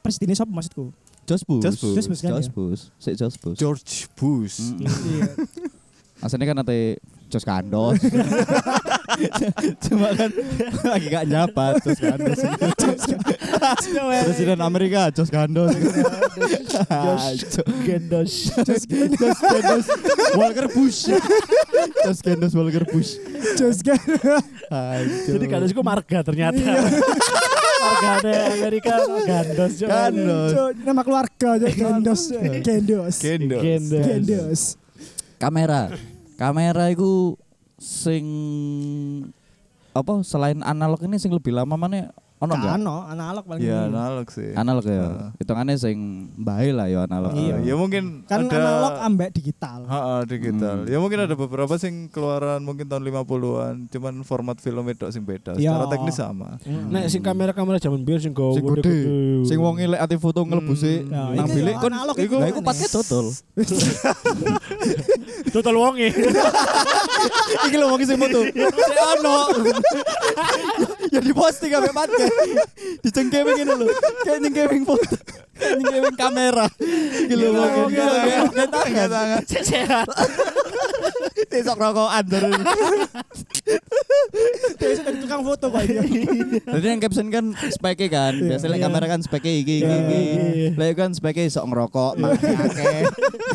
presidennya 0.00 0.34
siapa 0.34 0.48
maksudku? 0.48 0.94
Jos 1.24 1.42
Bus. 1.42 1.62
Jos 1.62 1.76
Bus. 1.76 1.94
Jos 1.94 2.06
Bus 2.06 2.20
kan 2.20 2.30
ya? 2.30 2.36
Jos 2.36 2.48
Bus. 2.48 2.80
Sik 2.96 3.14
Jos 3.16 3.34
Bus. 3.36 3.54
George 3.54 3.90
Bush. 4.14 4.70
Mm. 4.72 4.82
Iya. 4.82 5.22
Aslinya 6.20 6.46
kan 6.48 6.58
ate 6.60 6.98
Jos 7.26 7.42
Kandos. 7.42 7.98
Cuma 9.84 10.08
kan 10.16 10.30
lagi 10.86 11.06
gak 11.12 11.24
nyapa 11.28 11.76
Jos 11.84 11.98
Kandos. 12.00 12.40
Presiden 14.24 14.60
Amerika 14.64 15.10
Jos 15.12 15.28
Kandos. 15.28 15.74
Jos 15.74 17.56
Gendos. 17.84 18.32
Jos 18.56 18.82
Kandos. 19.40 19.86
Walker 20.36 20.68
Bush. 20.72 21.12
Jos 22.04 22.18
Kandos 22.24 22.52
Walker 22.56 22.84
Bush. 22.88 23.20
Jos 23.58 23.84
kan. 23.84 24.00
Jadi 25.28 25.44
Gandos 25.44 25.70
itu 25.72 25.82
marga 25.84 26.18
ternyata. 26.24 26.60
marga 27.80 28.08
ada 28.20 28.32
Amerika 28.54 28.94
Gandos. 29.28 29.72
Gandos. 29.80 30.50
Nama 30.80 31.02
keluarga 31.04 31.48
aja 31.58 31.68
Gendos. 31.68 32.32
Gendos. 32.64 33.16
Gendos. 33.20 33.60
Gendos. 33.62 34.04
Gendos. 34.04 34.60
Kamera. 35.40 35.92
Kamera 36.36 36.88
itu 36.88 37.36
sing 37.80 38.24
apa 39.96 40.20
selain 40.22 40.60
analog 40.60 41.00
ini 41.02 41.16
sing 41.16 41.32
lebih 41.32 41.56
lama 41.56 41.74
mana 41.74 42.12
ono 42.40 42.52
enggak? 42.56 42.72
Ano, 42.80 42.94
analog 43.04 43.44
paling. 43.44 43.60
Ya 43.60 43.84
analog 43.84 44.26
sih. 44.32 44.50
Analog 44.56 44.84
ya. 44.88 44.96
Heeh. 44.96 45.28
Hitungannya 45.44 45.76
sing 45.76 45.98
bae 46.40 46.72
lah 46.72 46.88
ya 46.88 47.04
analog. 47.04 47.36
Iya. 47.36 47.60
Ya 47.60 47.74
mungkin 47.76 48.24
Kan 48.24 48.48
ada 48.48 48.56
analog 48.56 48.94
ambek 49.04 49.28
digital. 49.36 49.84
Ha, 49.84 50.24
digital. 50.24 50.76
Hmm. 50.84 50.88
Ya 50.88 50.96
mungkin 50.96 51.20
ada 51.20 51.36
beberapa 51.36 51.76
sing 51.76 52.08
keluaran 52.08 52.64
mungkin 52.64 52.88
tahun 52.88 53.04
50-an, 53.04 53.74
cuman 53.92 54.14
format 54.24 54.56
film 54.56 54.88
itu 54.88 55.04
sing 55.12 55.20
beda. 55.20 55.60
Ya. 55.60 55.76
Secara 55.76 55.84
teknis 55.92 56.16
sama. 56.16 56.56
Nek 56.64 57.12
sing 57.12 57.20
kamera-kamera 57.20 57.76
zaman 57.76 58.00
biar 58.00 58.24
sing 58.24 58.32
go 58.32 58.56
Sing 58.56 58.64
gede. 58.64 58.98
Sing 59.44 59.58
wong 59.60 59.76
ngelek 59.76 60.00
ati 60.00 60.16
foto 60.16 60.40
ngelebusi 60.40 60.92
Hmm. 61.00 61.12
Ya, 61.12 61.44
nang 61.44 61.48
bilik 61.48 61.74
ya 61.76 61.82
kon 61.82 61.92
analog 61.92 62.16
iku 62.16 62.34
lah 62.40 62.48
iku 62.48 62.60
pakai 62.64 62.88
total. 62.88 63.26
total 65.52 65.74
wonge. 65.76 66.08
Iki 67.68 67.76
lho 67.76 67.86
wong 67.92 68.00
sing 68.00 68.16
foto. 68.16 68.40
Ono. 69.18 69.36
Ya 71.10 71.18
di 71.18 71.34
posting 71.34 71.74
ambek 71.74 71.90
pakai. 71.90 72.29
Dicengkeming 73.04 73.54
ngene 73.62 73.74
lho. 73.76 73.86
Kayak 74.24 74.38
nyengkeming 74.44 74.84
foto. 74.84 75.14
Nyiapin 75.60 76.16
kamera. 76.16 76.66
Iya, 77.28 77.46
mungkin 77.52 77.92
iya, 77.92 78.06
iya. 78.24 78.38
Gak 78.48 78.68
tangan. 78.72 79.08
tangan. 79.12 79.42
Sehat. 79.44 80.06
Besok 81.50 81.76
rokokan 81.76 82.24
terus. 82.24 82.56
Biasa 84.80 85.00
dari 85.04 85.18
tukang 85.20 85.42
foto 85.44 85.66
dia. 85.84 86.02
Jadi 86.64 86.86
yang 86.86 87.00
caption 87.02 87.28
kan 87.28 87.44
speke 87.68 88.08
kan. 88.08 88.32
Biasanya 88.40 88.80
Iya. 88.80 88.84
kamera 88.88 89.06
kan 89.08 89.20
speke 89.20 89.50
iki 89.52 89.84
iki 89.84 89.96
iki. 90.00 90.20
Iya. 90.20 90.68
Lah 90.80 90.86
iku 90.88 90.98
kan 91.04 91.12
speke 91.12 91.44
sok 91.52 91.68
ngerokok, 91.68 92.12
makan 92.16 92.56
akeh. 92.64 93.00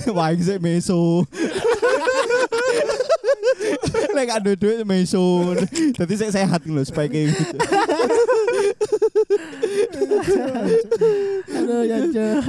Sik 0.45 0.59
meso. 0.61 1.25
Lek 4.13 4.25
gak 4.29 4.41
duduk 4.45 4.85
meso. 4.85 5.55
Dadi 5.97 6.13
sik 6.13 6.31
sehat 6.35 6.61
lho 6.69 6.81
speke 6.85 7.33
iki. 7.33 7.43
Aduh 11.55 11.81
ya 11.85 11.97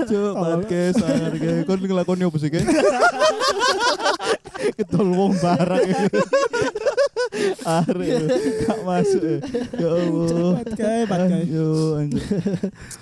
Cuk, 0.07 0.33
podcast 0.35 0.99
harga. 1.03 1.51
Kon 1.65 1.81
ngelakoni 1.83 2.23
apa 2.27 2.37
sih, 2.39 2.51
Kek? 2.53 2.65
Ketol 4.77 5.09
wong 5.15 5.33
barang. 5.39 5.89
Arek 7.63 8.09
lho, 8.17 8.27
gak 8.65 8.81
masuk. 8.83 9.23
ya. 9.23 9.39
Ya 9.77 9.89
Allah. 9.93 10.53
Pat 10.63 10.71
kae, 10.75 11.01
pat 11.05 11.21
kae. 11.29 11.45
Yo, 11.47 12.01
anjir. 12.01 12.23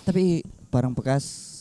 Tapi 0.05 0.43
barang 0.69 0.93
bekas 0.93 1.55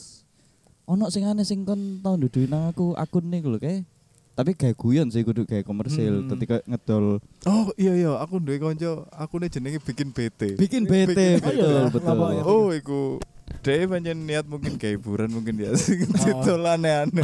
ono 0.83 1.07
sing 1.07 1.23
aneh 1.23 1.47
sing 1.47 1.63
kon 1.63 2.03
tau 2.03 2.19
nduduhi 2.19 2.49
nang 2.49 2.67
aku 2.73 2.91
akun 2.99 3.31
nih 3.31 3.39
lho 3.39 3.55
kayak 3.55 3.87
tapi 4.33 4.51
kayak 4.51 4.73
guyon 4.73 5.07
sih 5.07 5.21
kudu 5.21 5.43
kayak 5.43 5.61
komersil 5.61 6.21
Hmm. 6.21 6.33
kayak 6.35 6.65
ngedol 6.65 7.21
Oh 7.43 7.69
iya 7.75 7.93
iya, 7.93 8.11
aku 8.15 8.37
duwe 8.37 8.57
kanca, 8.57 9.05
aku 9.09 9.37
nih 9.37 9.47
jenenge 9.47 9.77
bikin 9.79 10.09
BT. 10.09 10.57
bikin 10.57 10.83
Bikin- 10.83 11.37
betul 11.39 11.53
iya, 11.53 11.85
betul 11.87 12.09
apa? 12.11 12.25
Oh, 12.41 12.69
iku 12.69 13.21
Dia 13.55 13.85
pancen 13.85 14.17
niat 14.19 14.43
mungkin 14.43 14.75
kayak 14.75 14.97
hiburan 14.97 15.29
mungkin 15.29 15.55
ya 15.55 15.71
sing 15.79 16.03
aneh-aneh. 16.03 17.23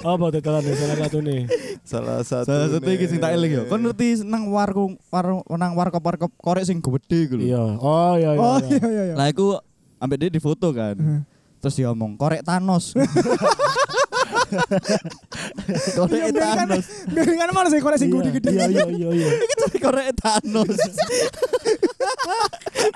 Oh, 0.00 0.14
bawa 0.14 0.30
tetelan 0.30 0.62
nih 0.62 0.72
salah 0.72 0.96
satu 0.98 1.18
nih. 1.20 1.40
Salah 1.82 2.18
satu. 2.22 2.46
salah 2.46 2.68
satu 2.70 2.88
iki 2.88 3.04
sing 3.04 3.18
tak 3.18 3.32
eling 3.32 3.52
yo 3.52 3.62
kon 3.66 3.82
ngerti 3.82 4.22
nang 4.22 4.48
warung 4.48 4.96
war 5.08 5.26
nang 5.50 5.72
warkop 5.74 6.00
warkop 6.00 6.30
korek 6.36 6.62
sing 6.62 6.78
gede 6.78 7.20
gitu 7.26 7.42
Iya. 7.42 7.64
Oh 7.76 8.14
iya 8.14 8.30
iya. 8.30 8.40
Oh 8.40 8.56
iya. 8.58 8.70
iya 8.70 8.88
iya 8.88 9.02
iya. 9.04 9.14
lah 9.14 9.26
iku 9.26 9.60
ambek 9.98 10.16
dia 10.18 10.30
difoto 10.30 10.70
kan 10.70 10.96
terus 11.58 11.74
dia 11.74 11.86
ngomong 11.88 12.14
korek 12.14 12.42
Thanos 12.42 12.94
korek 15.96 16.18
Iya, 16.18 16.30
biarin 16.30 16.34
kan- 16.34 16.68
Thanos 16.68 16.86
biarin 17.06 17.36
kan 17.36 17.48
mana 17.50 17.68
sih 17.68 17.80
korek 17.80 17.98
sing 17.98 18.08
Iya, 18.08 18.18
gede-gede. 18.30 18.50
Iya 18.50 18.66
iya 18.66 18.84
iya 18.88 19.08
iya. 19.12 19.28
Iki 19.68 19.78
korek 19.78 20.08
Thanos 20.14 20.76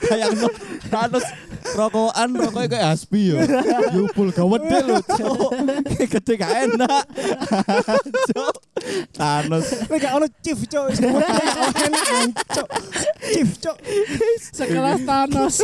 kayak 0.01 0.29
no, 0.39 0.49
Thanos 0.89 1.25
rokokan 1.73 2.29
rokoknya 2.33 2.69
kayak 2.69 2.87
Hasbi 2.93 3.33
yo 3.33 3.37
yupul 3.93 4.31
gawat 4.31 4.63
deh 4.63 4.81
lu 4.83 4.95
gede 6.03 6.33
gak 6.35 6.53
enak 6.67 7.05
cok 8.31 8.55
Thanos 9.13 9.67
gak 9.89 10.13
ono 10.13 10.27
chief 10.41 10.59
cok. 10.67 10.91
Chief 13.23 13.51
cok. 13.59 13.77
Sekelas 14.53 15.01
Thanos. 15.03 15.57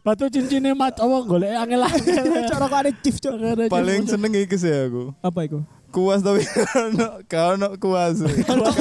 Batu 0.00 0.32
cincinnya 0.32 0.72
mat 0.72 0.96
apa 0.96 1.16
golek 1.28 1.52
angel-angel. 1.52 2.48
Cok 2.48 2.58
rokokane 2.64 2.90
chief 3.04 3.20
cok. 3.20 3.34
Paling 3.68 4.08
seneng 4.08 4.32
iki 4.32 4.56
sih 4.56 4.72
aku. 4.72 5.12
Apa 5.20 5.44
iku? 5.44 5.60
Kuas 5.90 6.22
tapi 6.22 6.46
ono 6.86 7.20
gak 7.28 7.44
ono 7.58 7.68
kuas. 7.76 8.22
Kuas. 8.48 8.76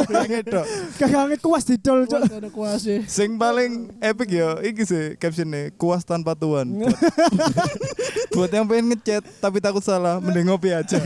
Kagak 0.95 1.41
kuas 1.43 1.63
didol 1.67 2.07
cok. 2.07 2.21
Ada 2.23 2.49
kuasi. 2.53 3.03
Sing 3.09 3.35
paling 3.35 3.91
epic 3.99 4.29
ya 4.31 4.63
iki 4.63 4.87
sih 4.87 5.19
captionnya 5.19 5.75
kuas 5.75 6.07
tanpa 6.07 6.39
tuan. 6.39 6.71
Buat 8.37 8.53
yang 8.55 8.69
pengen 8.69 8.95
ngechat 8.95 9.25
tapi 9.43 9.59
takut 9.59 9.83
salah, 9.83 10.23
mending 10.23 10.47
ngopi 10.47 10.71
aja. 10.71 11.01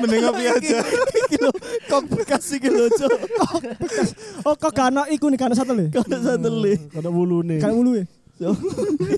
Mending 0.00 0.20
ngopi 0.24 0.44
aja. 0.46 0.78
iki 1.26 1.36
lho 1.40 1.52
kok 1.90 2.04
bekas 2.10 2.46
iki 2.56 2.68
lho 2.70 2.86
cok 2.90 3.12
Oh 4.46 4.54
kok 4.56 4.78
ono 4.78 5.04
iku 5.10 5.26
nih 5.30 5.38
lho. 5.38 5.74
li 6.62 6.74
Kada 6.90 7.10
bulu 7.10 7.42
nih. 7.44 7.58
Gak 7.60 7.72
mulu 7.74 8.00
ya. 8.00 8.04
Cok, 8.40 8.56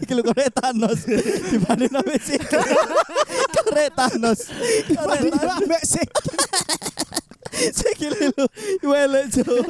iki 0.03 0.12
lho 0.18 0.22
korek 0.27 0.51
Thanos 0.51 1.07
dibanding 1.51 1.92
sampe 1.94 2.16
sih 2.18 2.38
korek 3.55 3.90
Thanos 3.94 4.40
korek 4.90 5.18
Dibanding 5.22 5.53
ambek 5.62 5.83
sik. 5.87 6.11
Sikile 7.53 8.33
lu 8.35 8.44
welek 8.90 9.31
cok. 9.31 9.66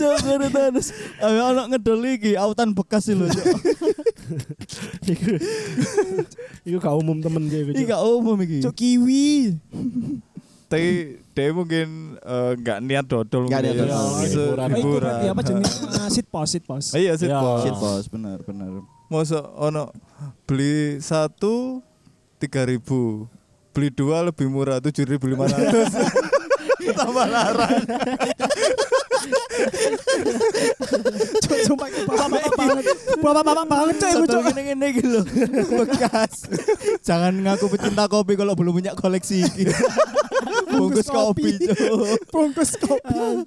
Cok 0.00 0.16
karo 0.26 0.46
Thanos. 0.50 0.90
Ayo 1.22 1.40
ono 1.54 1.62
ngedol 1.70 2.02
iki 2.10 2.34
autan 2.34 2.74
bekas 2.74 3.06
sih 3.06 3.14
lho 3.14 3.30
cok. 3.30 3.46
Iku 5.04 5.28
Iku 6.62 6.76
gak 6.78 6.94
umum 6.94 7.18
temen 7.18 7.44
Iki 7.44 7.72
gitu. 7.72 7.80
gak 7.86 8.02
umum 8.02 8.36
iki. 8.38 8.58
Cok 8.60 8.74
kiwi. 8.74 9.56
Tapi 10.66 10.88
dia 11.30 11.50
mungkin 11.50 11.86
eh, 12.16 12.52
nggak 12.54 12.78
niat 12.80 13.04
dodol 13.04 13.44
Nggak 13.44 13.60
niat 13.60 13.74
ya. 13.74 13.82
dodol. 13.84 14.06
Se- 14.20 14.30
Hiburan. 14.30 14.68
Iku 14.68 14.78
hiburan. 14.78 15.02
berarti 15.02 15.26
apa 15.28 15.42
jenis 15.42 15.70
Ah, 15.92 16.08
sit 16.08 16.26
post 16.26 16.50
sit 16.52 16.62
post. 16.62 16.88
Ah, 16.92 16.98
Iya 16.98 17.12
sih 17.14 17.26
Ya. 17.26 17.38
bos. 17.38 17.60
Shit 17.60 17.74
bos, 17.74 18.04
bener 18.06 18.38
bener. 18.40 18.70
Masa 19.06 19.42
ono 19.52 19.90
beli 20.44 20.74
satu 20.98 21.82
tiga 22.38 22.62
ribu, 22.62 23.26
beli 23.70 23.90
dua 23.90 24.22
lebih 24.22 24.46
murah 24.46 24.78
tujuh 24.78 25.02
ribu 25.04 25.26
lima 25.26 25.44
ratus. 25.44 25.90
Tambah 26.96 27.26
larang. 27.26 27.82
Sumpah 31.66 31.86
iku 31.90 32.00
bapak-bapak 32.08 32.52
banget. 32.56 32.84
Bapak-bapak 33.20 33.66
banget 33.66 33.94
cok 34.00 34.10
iku 34.10 34.40
gini 34.50 34.62
gini 34.72 34.86
gitu 34.96 35.08
loh. 35.10 35.24
Bekas. 35.84 36.32
Jangan 37.04 37.32
ngaku 37.44 37.66
pecinta 37.72 38.04
kopi 38.08 38.34
kalau 38.34 38.54
belum 38.56 38.72
punya 38.80 38.92
koleksi 38.96 39.44
iki. 39.44 39.64
Bungkus 40.72 41.08
kopi. 41.08 41.56
Bungkus 42.32 42.76
kopi. 42.80 43.44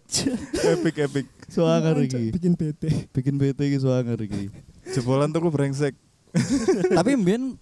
epic 0.62 0.96
epic. 1.10 1.26
Suangar 1.50 1.98
iki. 2.02 2.34
Bikin 2.34 2.54
bete. 2.58 2.90
Bikin 3.12 3.36
bete 3.38 3.64
iki 3.68 3.78
suangar 3.82 4.18
iki. 4.22 4.50
Jebolan 4.94 5.34
tuku 5.34 5.50
brengsek. 5.50 5.96
Tapi 6.98 7.14
mbien 7.14 7.58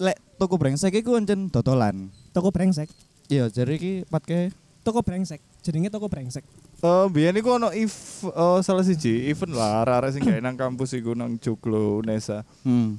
lek 0.00 0.18
toko 0.38 0.58
brengsek 0.58 0.94
iku 0.98 1.14
encen 1.18 1.50
dodolan. 1.50 2.10
Toko 2.34 2.50
brengsek. 2.50 2.90
Iya, 3.30 3.46
jadi 3.46 3.78
iki 3.78 3.92
patke 4.10 4.50
Toko 4.80 5.04
brengsek. 5.04 5.40
Jenenge 5.60 5.92
toko 5.92 6.08
brengsek. 6.08 6.44
Eh 6.80 7.06
biyen 7.12 7.36
iku 7.36 7.60
ono 7.60 7.68
if 7.76 8.24
eh, 8.24 8.60
salah 8.64 8.80
siji 8.80 9.28
event 9.28 9.52
lah 9.52 9.84
arek-arek 9.84 10.10
sing 10.16 10.22
gawe 10.24 10.40
nang 10.40 10.56
kampus 10.56 10.96
iku 10.96 11.12
nang 11.12 11.36
Joglo 11.36 12.00
Unesa. 12.00 12.40
hmm. 12.64 12.96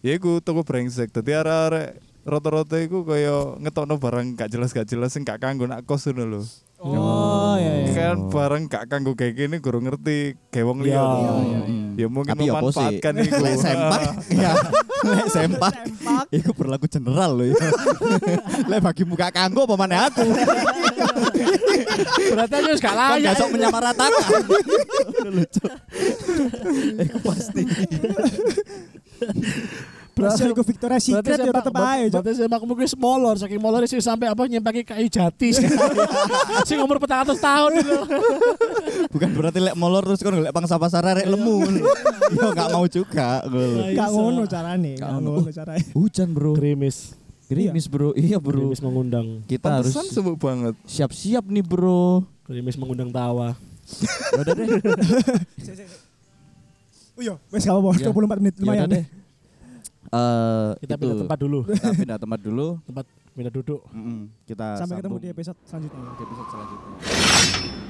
Ya 0.00 0.16
iku 0.16 0.40
toko 0.40 0.64
brengsek. 0.64 1.12
Dadi 1.12 1.36
arek-arek 1.36 2.00
rata-rata 2.24 2.80
iku 2.80 3.04
kaya 3.04 3.56
ngetokno 3.60 4.00
barang 4.00 4.32
gak 4.32 4.48
jelas 4.48 4.72
gak 4.72 4.88
jelas 4.88 5.12
sing 5.12 5.28
gak 5.28 5.44
kanggo 5.44 5.68
nak 5.68 5.84
kos 5.84 6.08
ngono 6.08 6.24
lho. 6.24 6.40
Oh 6.78 7.58
iya 7.58 7.72
iya. 7.82 7.90
Kan 7.90 8.30
barang 8.30 8.70
gak 8.70 8.86
kanggo 8.86 9.18
kayak 9.18 9.34
gini 9.34 9.58
guru 9.58 9.82
ngerti 9.82 10.38
kayak 10.54 10.62
wong 10.62 10.78
liya. 10.86 10.94
Ya, 10.94 11.02
tuh. 11.02 11.18
iya, 11.18 11.32
iya. 11.42 11.58
Ya 11.98 12.06
mungkin 12.06 12.30
Tapi 12.38 12.46
ya 12.46 12.52
memanfaatkan 12.54 13.12
iku. 13.18 13.34
Lek 13.46 13.56
sempak, 13.58 14.00
ya. 14.30 14.52
Lek 15.02 15.26
sempak, 15.26 15.74
itu 16.30 16.50
berlaku 16.54 16.86
general 16.86 17.34
loh 17.34 17.46
ya. 17.50 17.58
Lek 18.70 18.78
bagi 18.78 19.02
muka 19.02 19.34
kanggo 19.34 19.66
apa 19.66 19.74
mana 19.74 20.06
aku? 20.06 20.22
Berarti 22.38 22.54
aku 22.54 22.68
gak 22.78 22.94
Kan 22.94 22.94
layak. 22.94 23.34
besok 23.34 23.48
menyamaratakan. 23.50 24.22
Lucu. 25.34 25.66
Iku 26.94 27.18
pasti. 27.26 27.62
Berarti 30.30 30.44
iku 30.48 30.62
Victoria 30.62 30.98
Secret 30.98 31.38
ya 31.38 31.50
tetep 31.50 31.74
ae 31.74 32.02
cok. 32.06 32.20
Berarti 32.20 32.32
semakmu 32.36 32.72
kuwi 32.72 32.88
molor 32.94 33.34
saking 33.34 33.58
molor 33.58 33.82
sih 33.84 33.98
sampai 33.98 34.26
apa 34.26 34.42
nyempaki 34.44 34.82
kayu 34.82 35.06
jati. 35.06 35.56
Sing 36.68 36.78
umur 36.78 36.98
400 36.98 37.32
tahun 37.34 37.70
itu. 37.78 37.96
Bukan 39.08 39.28
berarti 39.32 39.58
lek 39.58 39.74
molor 39.74 40.04
terus 40.04 40.20
kan 40.20 40.34
lek 40.34 40.52
pangsa 40.52 40.76
pasar 40.76 41.02
rek 41.04 41.24
lemu. 41.24 41.58
Yo 42.30 42.46
enggak 42.50 42.68
mau 42.68 42.84
juga. 42.84 43.40
ngono. 43.42 43.82
Gak 43.90 44.08
ngono 44.10 44.40
carane, 44.44 44.92
Gak 44.94 45.00
gak 45.00 45.10
ngono. 45.16 45.48
carane. 45.48 45.84
Hujan 45.92 46.28
bro. 46.30 46.52
Gerimis. 46.52 47.16
Gerimis 47.48 47.86
bro. 47.86 48.12
Iya 48.12 48.36
bro. 48.36 48.60
Gerimis 48.60 48.80
mengundang. 48.80 49.40
Kita 49.44 49.80
harus 49.80 49.96
sibuk 50.06 50.36
banget. 50.36 50.76
siap-siap 50.84 51.44
nih 51.44 51.62
bro. 51.62 52.20
Gerimis 52.44 52.76
mengundang 52.76 53.08
tawa. 53.08 53.56
Ya 54.36 54.44
Udah 54.44 54.52
deh. 54.52 54.68
Oh 57.18 57.22
iya, 57.24 57.34
wes 57.50 57.66
gak 57.66 57.74
apa-apa, 57.74 57.98
Ya. 57.98 58.14
24 58.14 58.38
menit 58.38 58.54
Ya 58.54 58.62
lumayan. 58.62 58.86
deh. 58.86 59.04
Eh, 60.08 60.70
Kita 60.80 60.94
itu. 60.94 61.00
pindah 61.00 61.16
tempat 61.22 61.38
dulu. 61.38 61.58
Kita 61.64 61.88
pindah 61.94 62.18
tempat 62.18 62.40
dulu. 62.40 62.66
Tempat 62.84 63.04
pindah 63.32 63.52
duduk. 63.52 63.80
Mm-mm. 63.92 64.18
Kita 64.44 64.66
Sampai 64.76 64.98
ketemu 64.98 65.14
sambung 65.14 65.22
di 65.22 65.28
episode 65.30 65.58
selanjutnya. 65.62 66.00
di 66.10 66.22
episode 66.24 66.48
selanjutnya. 66.48 67.87